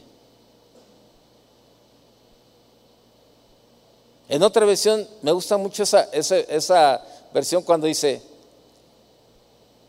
[4.31, 7.05] En otra versión, me gusta mucho esa, esa,
[7.35, 8.23] versión cuando dice,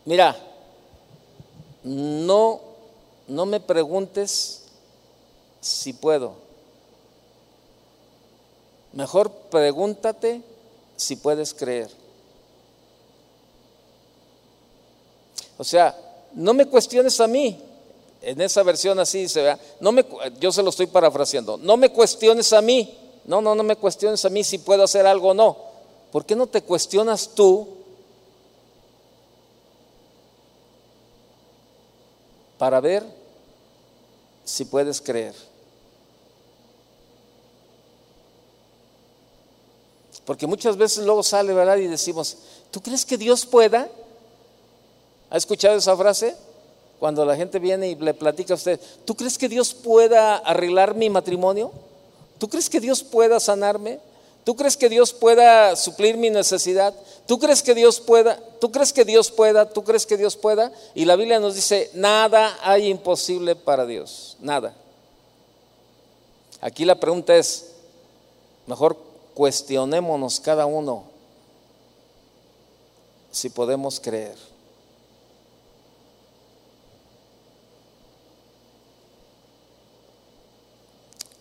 [0.04, 0.36] mira,
[1.84, 2.60] no,
[3.28, 4.62] no me preguntes
[5.60, 6.34] si puedo.
[8.92, 10.42] Mejor pregúntate
[10.96, 11.90] si puedes creer.
[15.58, 15.96] O sea,
[16.34, 17.60] no me cuestiones a mí.
[18.20, 20.04] En esa versión así dice, no me,
[20.38, 21.56] yo se lo estoy parafraseando.
[21.56, 25.06] No me cuestiones a mí no, no, no me cuestiones a mí si puedo hacer
[25.06, 25.56] algo o no.
[26.10, 27.68] ¿Por qué no te cuestionas tú
[32.62, 33.02] para ver
[34.44, 35.34] si puedes creer?
[40.24, 41.78] Porque muchas veces luego sale, ¿verdad?
[41.78, 42.36] Y decimos,
[42.70, 43.88] ¿tú crees que Dios pueda?
[45.28, 46.36] ¿Ha escuchado esa frase?
[47.00, 50.94] Cuando la gente viene y le platica a usted, ¿tú crees que Dios pueda arreglar
[50.94, 51.72] mi matrimonio?
[52.38, 53.98] ¿Tú crees que Dios pueda sanarme?
[54.44, 56.94] ¿Tú crees que Dios pueda suplir mi necesidad?
[57.26, 58.40] ¿Tú crees que Dios pueda?
[58.60, 59.68] ¿Tú crees que Dios pueda?
[59.68, 60.72] ¿Tú crees que Dios pueda?
[60.94, 64.74] Y la Biblia nos dice, nada hay imposible para Dios, nada.
[66.60, 67.72] Aquí la pregunta es,
[68.66, 68.96] mejor
[69.34, 71.04] cuestionémonos cada uno
[73.30, 74.36] si podemos creer.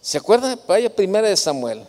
[0.02, 0.60] ¿Se acuerdan?
[0.68, 1.86] Vaya primera de Samuel.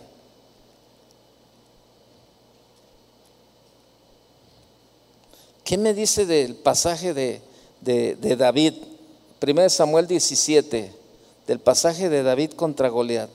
[5.65, 7.41] ¿Qué me dice del pasaje de,
[7.81, 8.75] de, David?
[9.39, 10.93] Primera de Samuel 17,
[11.47, 13.31] del pasaje de David contra Goliat.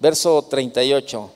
[0.00, 1.30] Verso 38.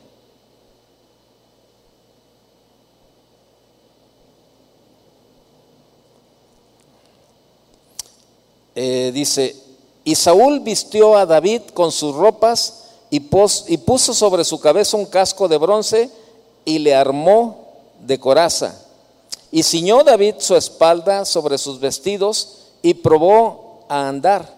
[8.74, 9.56] Eh, dice,
[10.04, 15.48] y Saúl vistió a David con sus ropas y, puso sobre su cabeza un casco
[15.48, 16.10] de bronce
[16.64, 17.66] y le armó
[18.00, 18.89] de coraza.
[19.52, 24.56] Y ciñó David su espalda sobre sus vestidos y probó a andar,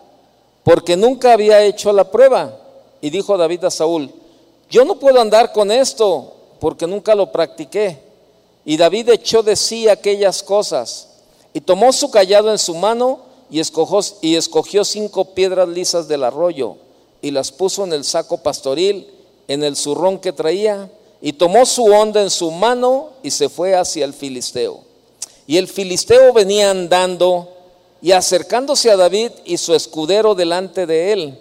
[0.64, 2.59] porque nunca había hecho la prueba.
[3.01, 4.11] Y dijo David a Saúl,
[4.70, 7.99] yo no puedo andar con esto, porque nunca lo practiqué.
[8.64, 11.09] Y David echó de sí aquellas cosas,
[11.53, 13.20] y tomó su callado en su mano,
[13.51, 16.76] y escogió, y escogió cinco piedras lisas del arroyo
[17.22, 19.07] y las puso en el saco pastoril,
[19.47, 20.90] en el zurrón que traía,
[21.24, 24.80] y tomó su onda en su mano y se fue hacia el filisteo.
[25.46, 27.48] Y el filisteo venía andando
[28.02, 31.38] y acercándose a David y su escudero delante de él.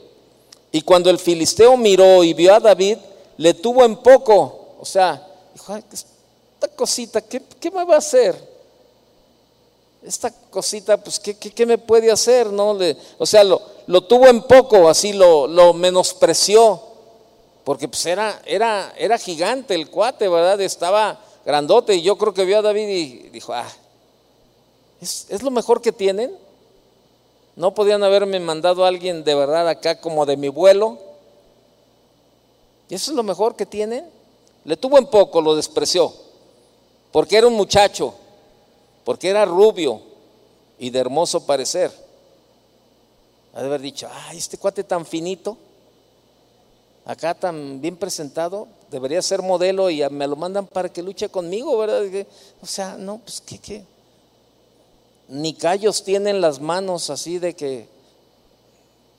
[0.71, 2.97] Y cuando el filisteo miró y vio a David,
[3.37, 4.75] le tuvo en poco.
[4.79, 8.51] O sea, dijo, esta cosita, ¿qué, qué me va a hacer?
[10.03, 12.47] esta cosita, pues, ¿qué, me puede hacer?
[12.47, 12.75] ¿No?
[13.19, 16.90] o sea, lo, tuvo en poco, así lo menospreció,
[17.63, 20.59] porque pues era, era, era gigante el cuate, ¿verdad?
[20.61, 23.67] Estaba grandote y yo creo que vio a David y dijo, ah,
[24.99, 26.35] ¿es, es lo mejor que tienen?
[27.55, 30.97] ¿No podían haberme mandado a alguien de verdad acá como de mi vuelo?
[32.89, 34.09] ¿Y eso es lo mejor que tienen?
[34.63, 36.13] Le tuvo en poco, lo despreció,
[37.11, 38.15] porque era un muchacho
[39.03, 40.01] porque era rubio
[40.79, 41.91] y de hermoso parecer.
[43.53, 45.57] Ha de haber dicho, ay, este cuate tan finito,
[47.05, 51.77] acá tan bien presentado, debería ser modelo y me lo mandan para que luche conmigo,
[51.77, 52.03] ¿verdad?
[52.61, 53.83] O sea, no, pues qué, qué.
[55.27, 57.87] Ni callos tienen las manos así de que,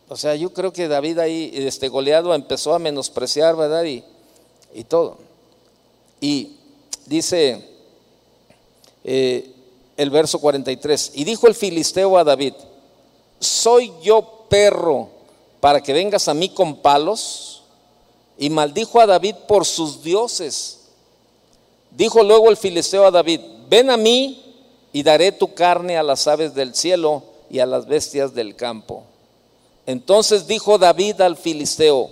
[0.08, 3.84] o sea, yo creo que David ahí, este goleado, empezó a menospreciar, ¿verdad?
[3.84, 4.04] Y,
[4.74, 5.18] y todo.
[6.20, 6.56] Y
[7.06, 7.66] dice,
[9.04, 9.52] eh,
[9.96, 11.12] el verso 43.
[11.14, 12.54] Y dijo el filisteo a David,
[13.40, 15.08] ¿soy yo perro
[15.60, 17.61] para que vengas a mí con palos?
[18.38, 20.80] Y maldijo a David por sus dioses.
[21.90, 24.42] Dijo luego el filisteo a David, ven a mí
[24.92, 29.04] y daré tu carne a las aves del cielo y a las bestias del campo.
[29.86, 32.10] Entonces dijo David al filisteo,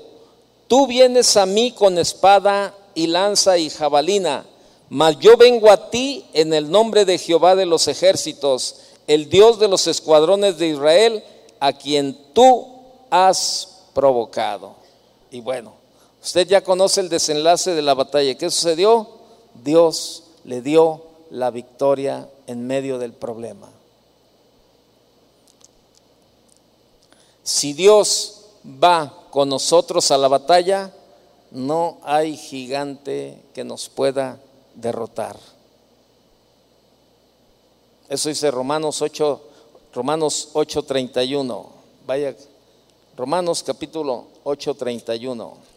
[0.68, 4.44] tú vienes a mí con espada y lanza y jabalina
[4.90, 9.60] mas yo vengo a ti en el nombre de Jehová de los ejércitos, el Dios
[9.60, 11.22] de los escuadrones de Israel,
[11.60, 12.66] a quien tú
[13.08, 14.74] has provocado.
[15.30, 15.74] Y bueno,
[16.22, 18.36] Usted ya conoce el desenlace de la batalla.
[18.36, 19.08] ¿Qué sucedió?
[19.54, 23.68] Dios le dio la victoria en medio del problema.
[27.42, 30.92] Si Dios va con nosotros a la batalla,
[31.50, 34.38] no hay gigante que nos pueda
[34.74, 35.36] derrotar.
[38.08, 39.40] Eso dice Romanos 8,
[39.94, 41.66] Romanos 8:31.
[42.06, 42.36] Vaya,
[43.16, 45.69] Romanos capítulo 8:31.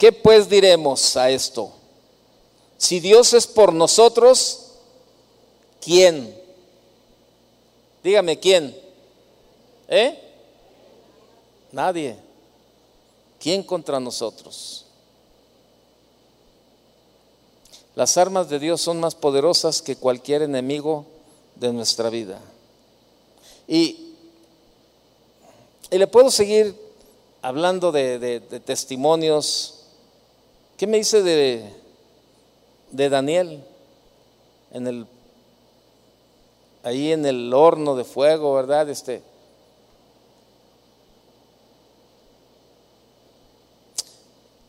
[0.00, 1.70] ¿Qué pues diremos a esto?
[2.78, 4.70] Si Dios es por nosotros,
[5.78, 6.34] ¿quién?
[8.02, 8.74] Dígame, ¿quién?
[9.88, 10.18] ¿Eh?
[11.70, 12.16] Nadie.
[13.38, 14.86] ¿Quién contra nosotros?
[17.94, 21.04] Las armas de Dios son más poderosas que cualquier enemigo
[21.56, 22.40] de nuestra vida.
[23.68, 24.14] Y,
[25.90, 26.74] y le puedo seguir
[27.42, 29.79] hablando de, de testimonios
[30.80, 31.62] ¿Qué me dice de,
[32.90, 33.62] de Daniel?
[34.72, 35.06] En el,
[36.82, 38.88] ahí en el horno de fuego, ¿verdad?
[38.88, 39.22] Este,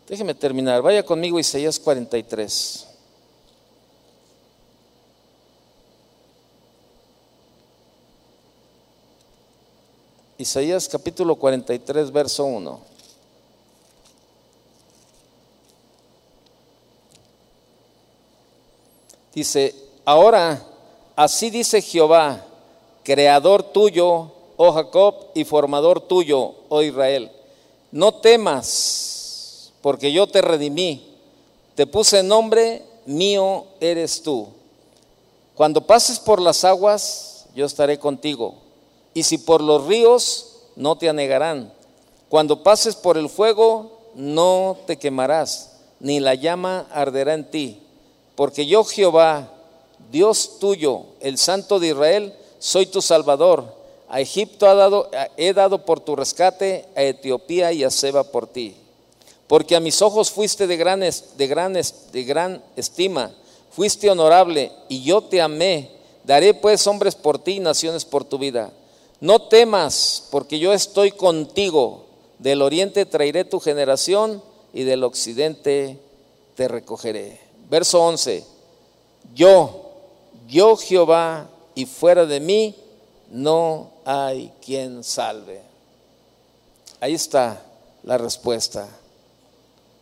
[0.10, 0.82] Déjeme terminar.
[0.82, 2.88] Vaya conmigo Isaías 43.
[10.40, 12.91] Isaías capítulo 43, verso 1.
[19.34, 19.74] Dice,
[20.04, 20.62] ahora
[21.16, 22.46] así dice Jehová,
[23.04, 27.32] creador tuyo, oh Jacob, y formador tuyo, oh Israel.
[27.92, 31.16] No temas, porque yo te redimí,
[31.76, 34.50] te puse nombre, mío eres tú.
[35.56, 38.56] Cuando pases por las aguas, yo estaré contigo.
[39.14, 41.72] Y si por los ríos, no te anegarán.
[42.28, 47.82] Cuando pases por el fuego, no te quemarás, ni la llama arderá en ti
[48.42, 49.52] porque yo Jehová,
[50.12, 53.72] Dios tuyo, el Santo de Israel, soy tu Salvador.
[54.10, 54.66] A Egipto
[55.38, 58.74] he dado por tu rescate, a Etiopía y a Seba por ti.
[59.46, 63.32] Porque a mis ojos fuiste de gran, de gran, de gran estima,
[63.70, 65.92] fuiste honorable y yo te amé.
[66.24, 68.74] Daré pues hombres por ti y naciones por tu vida.
[69.20, 72.06] No temas, porque yo estoy contigo.
[72.40, 74.42] Del oriente traeré tu generación
[74.74, 76.00] y del occidente
[76.56, 77.51] te recogeré.
[77.72, 78.44] Verso 11,
[79.34, 79.94] yo,
[80.46, 82.76] yo Jehová, y fuera de mí
[83.30, 85.62] no hay quien salve.
[87.00, 87.64] Ahí está
[88.04, 88.90] la respuesta.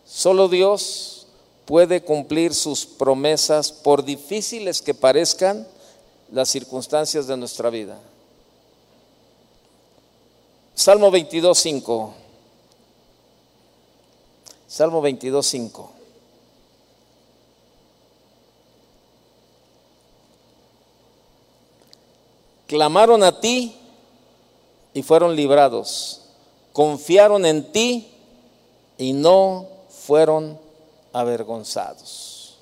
[0.03, 1.28] Solo Dios
[1.65, 5.67] puede cumplir sus promesas por difíciles que parezcan
[6.32, 7.99] las circunstancias de nuestra vida.
[10.74, 12.13] Salmo 22.5.
[14.67, 15.99] Salmo 22.5.
[22.70, 23.76] clamaron a ti
[24.93, 26.22] y fueron librados.
[26.72, 28.07] Confiaron en ti
[28.95, 30.59] y no fueron
[31.11, 32.59] avergonzados.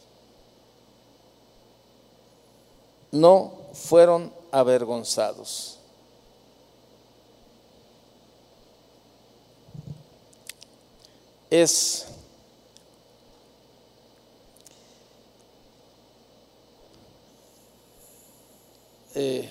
[3.11, 5.77] No fueron avergonzados.
[11.49, 12.07] Es
[19.15, 19.49] eh,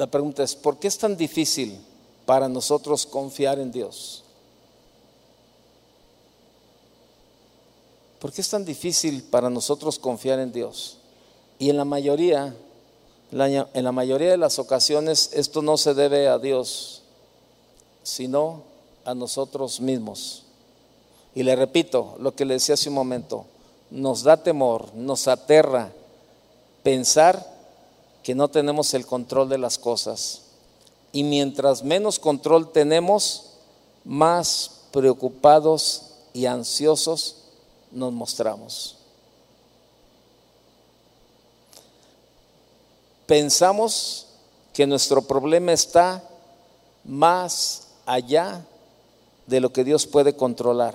[0.00, 1.78] La pregunta es, ¿por qué es tan difícil
[2.24, 4.24] para nosotros confiar en Dios?
[8.18, 10.96] ¿Por qué es tan difícil para nosotros confiar en Dios?
[11.58, 12.56] Y en la mayoría,
[13.30, 17.02] en la mayoría de las ocasiones esto no se debe a Dios,
[18.02, 18.62] sino
[19.04, 20.44] a nosotros mismos.
[21.34, 23.44] Y le repito lo que le decía hace un momento,
[23.90, 25.92] nos da temor, nos aterra
[26.82, 27.59] pensar
[28.22, 30.42] que no tenemos el control de las cosas.
[31.12, 33.50] Y mientras menos control tenemos,
[34.04, 37.36] más preocupados y ansiosos
[37.90, 38.96] nos mostramos.
[43.26, 44.26] Pensamos
[44.72, 46.24] que nuestro problema está
[47.04, 48.64] más allá
[49.46, 50.94] de lo que Dios puede controlar.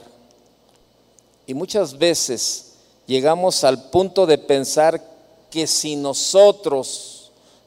[1.47, 2.73] Y muchas veces
[3.05, 5.01] llegamos al punto de pensar
[5.49, 7.14] que si nosotros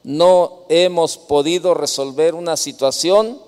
[0.05, 3.39] no hemos podido resolver una situación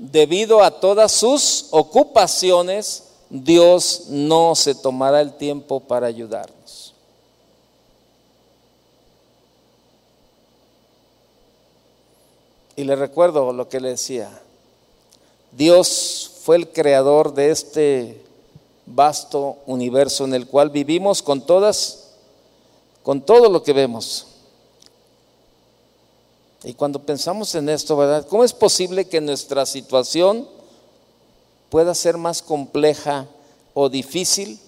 [0.00, 6.94] debido a todas sus ocupaciones, Dios no se tomará el tiempo para ayudarnos.
[12.76, 14.40] Y le recuerdo lo que le decía.
[15.52, 18.24] Dios fue el creador de este
[18.86, 22.14] vasto universo en el cual vivimos con todas,
[23.02, 24.29] con todo lo que vemos.
[26.62, 28.26] Y cuando pensamos en esto, ¿verdad?
[28.28, 30.46] ¿Cómo es posible que nuestra situación
[31.70, 33.26] pueda ser más compleja
[33.72, 34.60] o difícil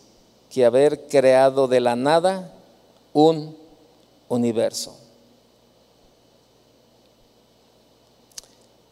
[0.50, 2.50] que haber creado de la nada
[3.12, 3.56] un
[4.28, 4.96] universo?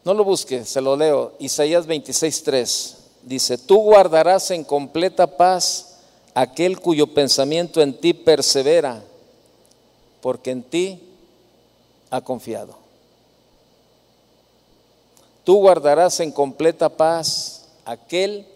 [0.04, 1.34] No lo busque, se lo leo.
[1.38, 5.98] Isaías 26:3 dice, tú guardarás en completa paz
[6.34, 9.02] aquel cuyo pensamiento en ti persevera,
[10.20, 11.02] porque en ti
[12.10, 12.79] ha confiado.
[15.50, 18.46] Tú guardarás en completa paz aquel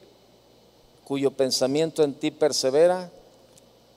[1.02, 3.10] cuyo pensamiento en ti persevera,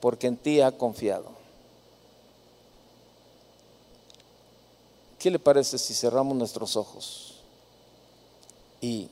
[0.00, 1.26] porque en ti ha confiado.
[5.16, 7.36] ¿Qué le parece si cerramos nuestros ojos?
[8.80, 9.06] Y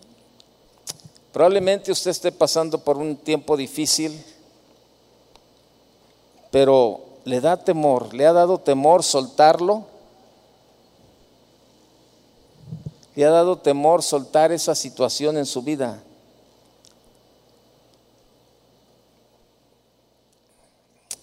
[1.32, 4.20] probablemente usted esté pasando por un tiempo difícil,
[6.50, 9.84] pero le da temor, le ha dado temor soltarlo.
[13.16, 16.00] Le ha dado temor soltar esa situación en su vida.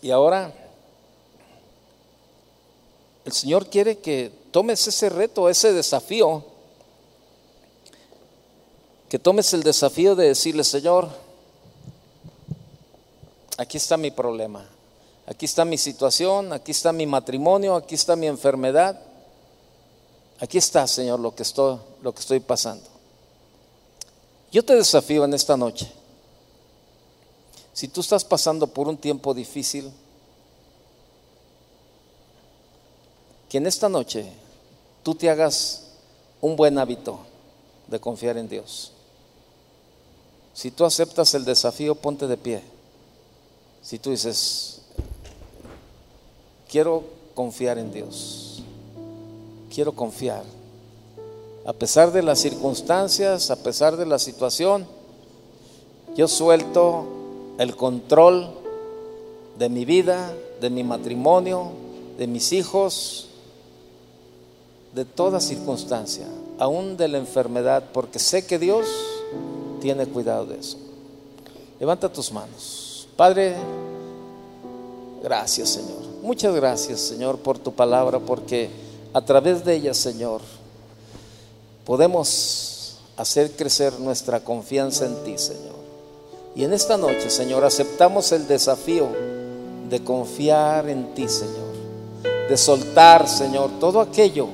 [0.01, 0.53] Y ahora
[3.23, 6.43] el Señor quiere que tomes ese reto, ese desafío
[9.13, 11.07] que tomes el desafío de decirle, Señor,
[13.59, 14.67] aquí está mi problema,
[15.27, 18.99] aquí está mi situación, aquí está mi matrimonio, aquí está mi enfermedad,
[20.43, 22.85] aquí está, Señor, lo que estoy, lo que estoy pasando.
[24.51, 25.91] Yo te desafío en esta noche.
[27.73, 29.91] Si tú estás pasando por un tiempo difícil,
[33.49, 34.31] que en esta noche
[35.01, 35.83] tú te hagas
[36.41, 37.19] un buen hábito
[37.87, 38.91] de confiar en Dios.
[40.53, 42.63] Si tú aceptas el desafío, ponte de pie.
[43.81, 44.81] Si tú dices,
[46.69, 48.52] quiero confiar en Dios,
[49.73, 50.43] quiero confiar,
[51.65, 54.85] a pesar de las circunstancias, a pesar de la situación,
[56.15, 57.05] yo suelto
[57.57, 58.49] el control
[59.57, 61.71] de mi vida, de mi matrimonio,
[62.17, 63.29] de mis hijos,
[64.93, 66.27] de toda circunstancia,
[66.59, 68.85] aún de la enfermedad, porque sé que Dios
[69.81, 70.77] tiene cuidado de eso.
[71.79, 73.07] Levanta tus manos.
[73.17, 73.55] Padre,
[75.23, 76.03] gracias Señor.
[76.21, 78.69] Muchas gracias Señor por tu palabra, porque
[79.13, 80.41] a través de ella Señor
[81.85, 85.83] podemos hacer crecer nuestra confianza en ti Señor.
[86.55, 89.07] Y en esta noche Señor aceptamos el desafío
[89.89, 91.73] de confiar en ti Señor,
[92.49, 94.47] de soltar Señor todo aquello,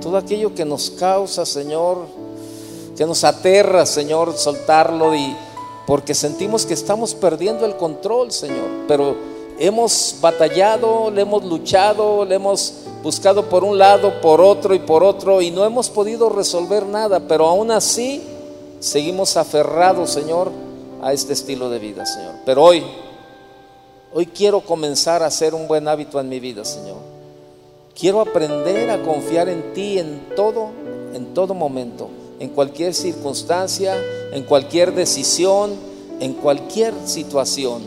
[0.00, 2.22] todo aquello que nos causa Señor
[2.96, 5.34] que nos aterra, Señor, soltarlo y
[5.86, 9.16] porque sentimos que estamos perdiendo el control, Señor, pero
[9.58, 15.02] hemos batallado, le hemos luchado, le hemos buscado por un lado, por otro y por
[15.02, 18.22] otro y no hemos podido resolver nada, pero aún así
[18.80, 20.50] seguimos aferrados, Señor,
[21.02, 22.34] a este estilo de vida, Señor.
[22.44, 22.84] Pero hoy,
[24.14, 26.98] hoy quiero comenzar a hacer un buen hábito en mi vida, Señor.
[27.98, 30.70] Quiero aprender a confiar en ti en todo,
[31.12, 32.08] en todo momento
[32.42, 33.94] en cualquier circunstancia,
[34.32, 35.70] en cualquier decisión,
[36.18, 37.82] en cualquier situación.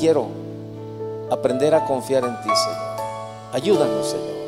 [0.00, 0.28] Quiero
[1.30, 2.87] aprender a confiar en ti, Señor.
[3.52, 4.38] Ayúdanos, Señor.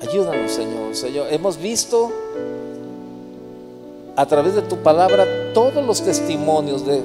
[0.00, 0.94] Ayúdanos, Señor.
[0.94, 2.10] Señor, hemos visto
[4.16, 7.02] a través de tu palabra todos los testimonios de,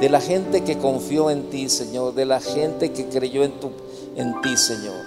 [0.00, 3.70] de, la gente que confió en ti, Señor, de la gente que creyó en, tu,
[4.16, 5.04] en ti, Señor.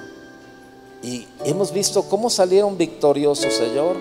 [1.02, 3.96] Y hemos visto cómo salieron victoriosos, Señor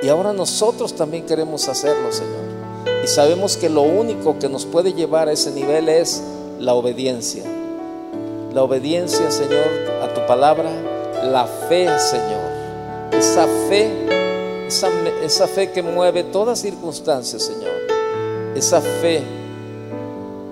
[0.00, 3.02] y ahora nosotros también queremos hacerlo, Señor.
[3.02, 6.22] Y sabemos que lo único que nos puede llevar a ese nivel es
[6.60, 7.42] la obediencia.
[8.58, 9.68] La obediencia, Señor,
[10.02, 10.68] a tu palabra.
[11.22, 13.12] La fe, Señor.
[13.12, 14.88] Esa fe, esa,
[15.22, 17.70] esa fe que mueve todas circunstancias, Señor.
[18.56, 19.22] Esa fe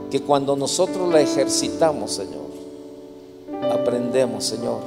[0.08, 2.46] que cuando nosotros la ejercitamos, Señor,
[3.72, 4.78] aprendemos, Señor,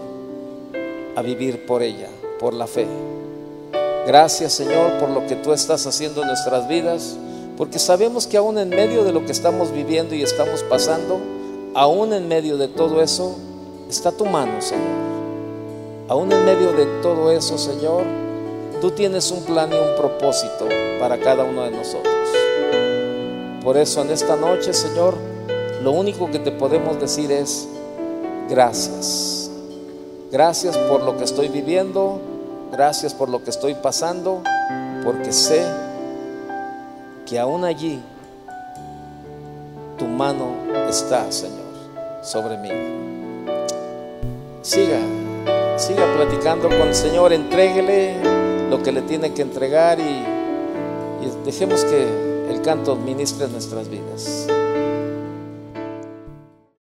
[1.14, 2.08] a vivir por ella,
[2.40, 2.88] por la fe.
[4.08, 7.18] Gracias Señor por lo que tú estás haciendo en nuestras vidas,
[7.58, 11.20] porque sabemos que aún en medio de lo que estamos viviendo y estamos pasando,
[11.74, 13.36] aún en medio de todo eso,
[13.90, 15.10] está tu mano, Señor.
[16.08, 18.04] Aún en medio de todo eso, Señor,
[18.82, 20.68] tú tienes un plan y un propósito
[21.00, 22.14] para cada uno de nosotros.
[23.64, 25.16] Por eso en esta noche, Señor,
[25.84, 27.68] lo único que te podemos decir es
[28.50, 29.52] gracias.
[30.32, 32.20] Gracias por lo que estoy viviendo,
[32.72, 34.42] gracias por lo que estoy pasando,
[35.04, 35.66] porque sé
[37.26, 38.00] que aún allí
[39.98, 41.60] tu mano está, Señor,
[42.24, 42.70] sobre mí.
[44.62, 45.00] Siga,
[45.78, 48.16] siga platicando con el Señor, entréguele
[48.70, 50.26] lo que le tiene que entregar y,
[51.46, 54.48] dejemos que el canto ministre nuestras vidas.